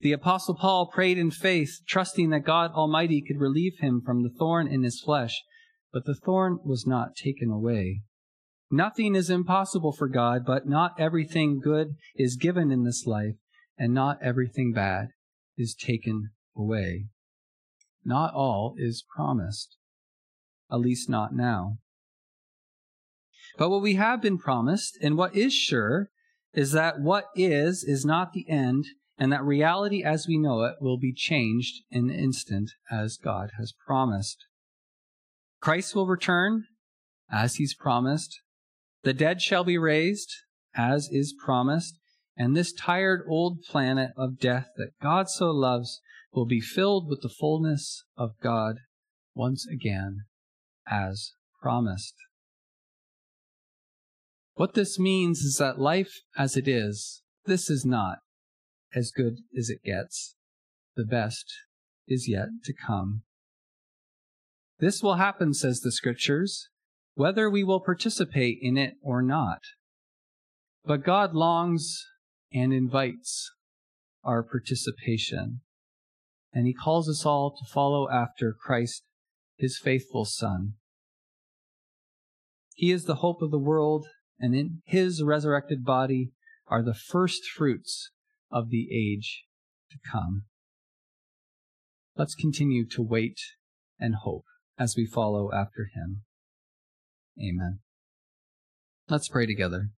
The 0.00 0.12
Apostle 0.12 0.54
Paul 0.54 0.90
prayed 0.92 1.18
in 1.18 1.30
faith, 1.30 1.80
trusting 1.86 2.30
that 2.30 2.44
God 2.44 2.70
Almighty 2.72 3.22
could 3.26 3.40
relieve 3.40 3.78
him 3.80 4.02
from 4.04 4.22
the 4.22 4.30
thorn 4.30 4.68
in 4.68 4.82
his 4.82 5.00
flesh, 5.00 5.42
but 5.92 6.04
the 6.04 6.14
thorn 6.14 6.58
was 6.64 6.86
not 6.86 7.16
taken 7.16 7.50
away. 7.50 8.02
Nothing 8.70 9.14
is 9.14 9.30
impossible 9.30 9.92
for 9.92 10.08
God, 10.08 10.44
but 10.44 10.66
not 10.66 10.98
everything 10.98 11.60
good 11.60 11.96
is 12.14 12.36
given 12.36 12.70
in 12.70 12.84
this 12.84 13.06
life, 13.06 13.36
and 13.78 13.94
not 13.94 14.18
everything 14.20 14.72
bad 14.72 15.08
is 15.56 15.74
taken 15.74 16.30
away. 16.56 17.06
Not 18.04 18.34
all 18.34 18.74
is 18.76 19.04
promised, 19.14 19.76
at 20.70 20.80
least 20.80 21.08
not 21.08 21.34
now. 21.34 21.78
But 23.56 23.70
what 23.70 23.82
we 23.82 23.94
have 23.94 24.20
been 24.20 24.38
promised, 24.38 24.98
and 25.00 25.16
what 25.16 25.34
is 25.34 25.54
sure, 25.54 26.10
is 26.52 26.72
that 26.72 27.00
what 27.00 27.26
is 27.34 27.84
is 27.84 28.04
not 28.04 28.32
the 28.32 28.48
end, 28.48 28.84
and 29.18 29.32
that 29.32 29.44
reality 29.44 30.02
as 30.02 30.26
we 30.28 30.38
know 30.38 30.62
it 30.64 30.76
will 30.80 30.98
be 30.98 31.12
changed 31.12 31.82
in 31.90 32.10
an 32.10 32.16
instant 32.16 32.70
as 32.90 33.16
God 33.16 33.50
has 33.58 33.72
promised. 33.86 34.44
Christ 35.60 35.94
will 35.94 36.06
return 36.06 36.64
as 37.30 37.56
he's 37.56 37.74
promised. 37.74 38.40
The 39.02 39.14
dead 39.14 39.40
shall 39.40 39.64
be 39.64 39.78
raised 39.78 40.32
as 40.74 41.08
is 41.10 41.34
promised. 41.42 41.98
And 42.36 42.54
this 42.54 42.72
tired 42.72 43.22
old 43.26 43.62
planet 43.62 44.10
of 44.16 44.38
death 44.38 44.68
that 44.76 44.90
God 45.00 45.30
so 45.30 45.50
loves 45.50 46.02
will 46.32 46.44
be 46.44 46.60
filled 46.60 47.08
with 47.08 47.22
the 47.22 47.30
fullness 47.30 48.04
of 48.16 48.38
God 48.42 48.76
once 49.34 49.66
again 49.66 50.24
as 50.86 51.32
promised. 51.62 52.14
What 54.54 54.74
this 54.74 54.98
means 54.98 55.40
is 55.40 55.56
that 55.56 55.78
life 55.78 56.20
as 56.36 56.56
it 56.56 56.68
is, 56.68 57.22
this 57.46 57.70
is 57.70 57.84
not 57.86 58.18
as 58.96 59.12
good 59.14 59.36
as 59.56 59.68
it 59.68 59.84
gets. 59.84 60.34
The 60.96 61.04
best 61.04 61.52
is 62.08 62.26
yet 62.28 62.48
to 62.64 62.72
come. 62.72 63.22
This 64.78 65.02
will 65.02 65.16
happen, 65.16 65.52
says 65.52 65.80
the 65.80 65.92
scriptures, 65.92 66.70
whether 67.14 67.50
we 67.50 67.62
will 67.62 67.80
participate 67.80 68.58
in 68.60 68.78
it 68.78 68.94
or 69.02 69.22
not. 69.22 69.60
But 70.84 71.04
God 71.04 71.34
longs 71.34 72.06
and 72.52 72.72
invites 72.72 73.52
our 74.24 74.42
participation. 74.42 75.60
And 76.52 76.66
he 76.66 76.72
calls 76.72 77.08
us 77.08 77.26
all 77.26 77.50
to 77.50 77.70
follow 77.70 78.08
after 78.10 78.54
Christ, 78.58 79.02
his 79.56 79.78
faithful 79.78 80.24
Son. 80.24 80.74
He 82.74 82.90
is 82.90 83.04
the 83.04 83.16
hope 83.16 83.42
of 83.42 83.50
the 83.50 83.58
world, 83.58 84.06
and 84.38 84.54
in 84.54 84.82
his 84.84 85.22
resurrected 85.22 85.84
body 85.84 86.32
are 86.66 86.82
the 86.82 86.94
first 86.94 87.44
fruits 87.44 88.10
of 88.50 88.70
the 88.70 88.88
age 88.92 89.44
to 89.90 89.98
come. 90.10 90.44
let's 92.16 92.34
continue 92.34 92.86
to 92.86 93.02
wait 93.02 93.38
and 94.00 94.14
hope 94.22 94.44
as 94.78 94.96
we 94.96 95.06
follow 95.06 95.50
after 95.52 95.90
him. 95.94 96.22
Amen. 97.38 97.80
Let's 99.08 99.28
pray 99.28 99.46
together. 99.46 99.90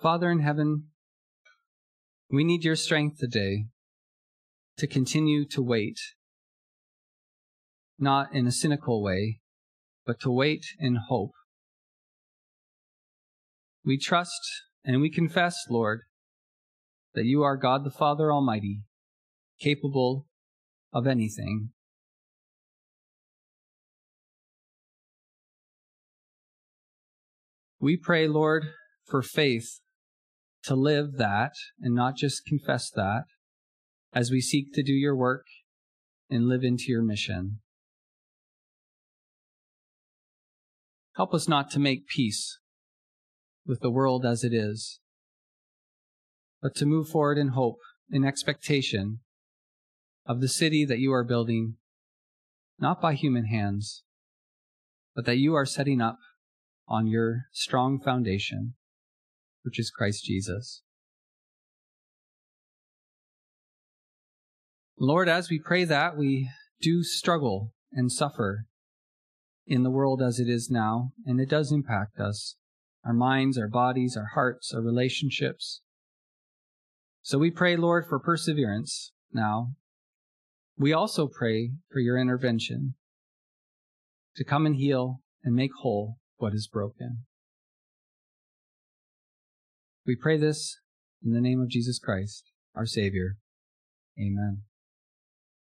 Father 0.00 0.30
in 0.30 0.38
heaven, 0.38 0.84
we 2.30 2.44
need 2.44 2.64
your 2.64 2.76
strength 2.76 3.18
today 3.18 3.66
to 4.76 4.86
continue 4.86 5.44
to 5.46 5.60
wait, 5.60 5.98
not 7.98 8.32
in 8.32 8.46
a 8.46 8.52
cynical 8.52 9.02
way, 9.02 9.40
but 10.06 10.20
to 10.20 10.30
wait 10.30 10.64
in 10.78 10.96
hope. 11.08 11.32
We 13.84 13.98
trust 13.98 14.40
and 14.84 15.00
we 15.00 15.10
confess, 15.10 15.56
Lord, 15.68 16.02
that 17.14 17.24
you 17.24 17.42
are 17.42 17.56
God 17.56 17.84
the 17.84 17.90
Father 17.90 18.32
Almighty, 18.32 18.82
capable 19.60 20.26
of 20.92 21.06
anything. 21.06 21.70
We 27.80 27.96
pray, 27.96 28.26
Lord, 28.26 28.64
for 29.04 29.22
faith 29.22 29.80
to 30.64 30.74
live 30.74 31.16
that 31.16 31.52
and 31.80 31.94
not 31.94 32.16
just 32.16 32.44
confess 32.44 32.90
that 32.90 33.24
as 34.12 34.30
we 34.30 34.40
seek 34.40 34.72
to 34.74 34.82
do 34.82 34.92
your 34.92 35.16
work 35.16 35.46
and 36.28 36.48
live 36.48 36.62
into 36.62 36.84
your 36.88 37.02
mission. 37.02 37.60
Help 41.18 41.34
us 41.34 41.48
not 41.48 41.68
to 41.68 41.80
make 41.80 42.06
peace 42.06 42.60
with 43.66 43.80
the 43.80 43.90
world 43.90 44.24
as 44.24 44.44
it 44.44 44.54
is, 44.54 45.00
but 46.62 46.76
to 46.76 46.86
move 46.86 47.08
forward 47.08 47.36
in 47.36 47.48
hope, 47.48 47.80
in 48.08 48.24
expectation 48.24 49.18
of 50.24 50.40
the 50.40 50.46
city 50.46 50.84
that 50.84 51.00
you 51.00 51.12
are 51.12 51.24
building, 51.24 51.74
not 52.78 53.00
by 53.00 53.14
human 53.14 53.46
hands, 53.46 54.04
but 55.16 55.26
that 55.26 55.38
you 55.38 55.54
are 55.54 55.66
setting 55.66 56.00
up 56.00 56.18
on 56.86 57.08
your 57.08 57.46
strong 57.50 57.98
foundation 57.98 58.74
which 59.64 59.80
is 59.80 59.90
Christ 59.90 60.24
Jesus. 60.24 60.82
Lord, 64.96 65.28
as 65.28 65.50
we 65.50 65.58
pray 65.58 65.82
that, 65.82 66.16
we 66.16 66.48
do 66.80 67.02
struggle 67.02 67.72
and 67.92 68.12
suffer 68.12 68.66
in 69.68 69.82
the 69.82 69.90
world 69.90 70.22
as 70.22 70.40
it 70.40 70.48
is 70.48 70.70
now, 70.70 71.12
and 71.26 71.40
it 71.40 71.48
does 71.48 71.70
impact 71.70 72.18
us 72.18 72.56
our 73.04 73.12
minds, 73.12 73.56
our 73.56 73.68
bodies, 73.68 74.16
our 74.16 74.30
hearts, 74.34 74.72
our 74.74 74.80
relationships. 74.80 75.82
So 77.22 77.38
we 77.38 77.50
pray, 77.50 77.76
Lord, 77.76 78.06
for 78.08 78.18
perseverance 78.18 79.12
now. 79.32 79.74
We 80.76 80.92
also 80.92 81.28
pray 81.28 81.72
for 81.90 82.00
your 82.00 82.18
intervention 82.18 82.94
to 84.36 84.44
come 84.44 84.64
and 84.66 84.76
heal 84.76 85.20
and 85.44 85.54
make 85.54 85.70
whole 85.80 86.16
what 86.36 86.54
is 86.54 86.68
broken. 86.68 87.24
We 90.06 90.16
pray 90.16 90.38
this 90.38 90.78
in 91.22 91.32
the 91.32 91.40
name 91.40 91.60
of 91.60 91.68
Jesus 91.68 91.98
Christ, 91.98 92.44
our 92.74 92.86
Savior. 92.86 93.36
Amen. 94.18 94.67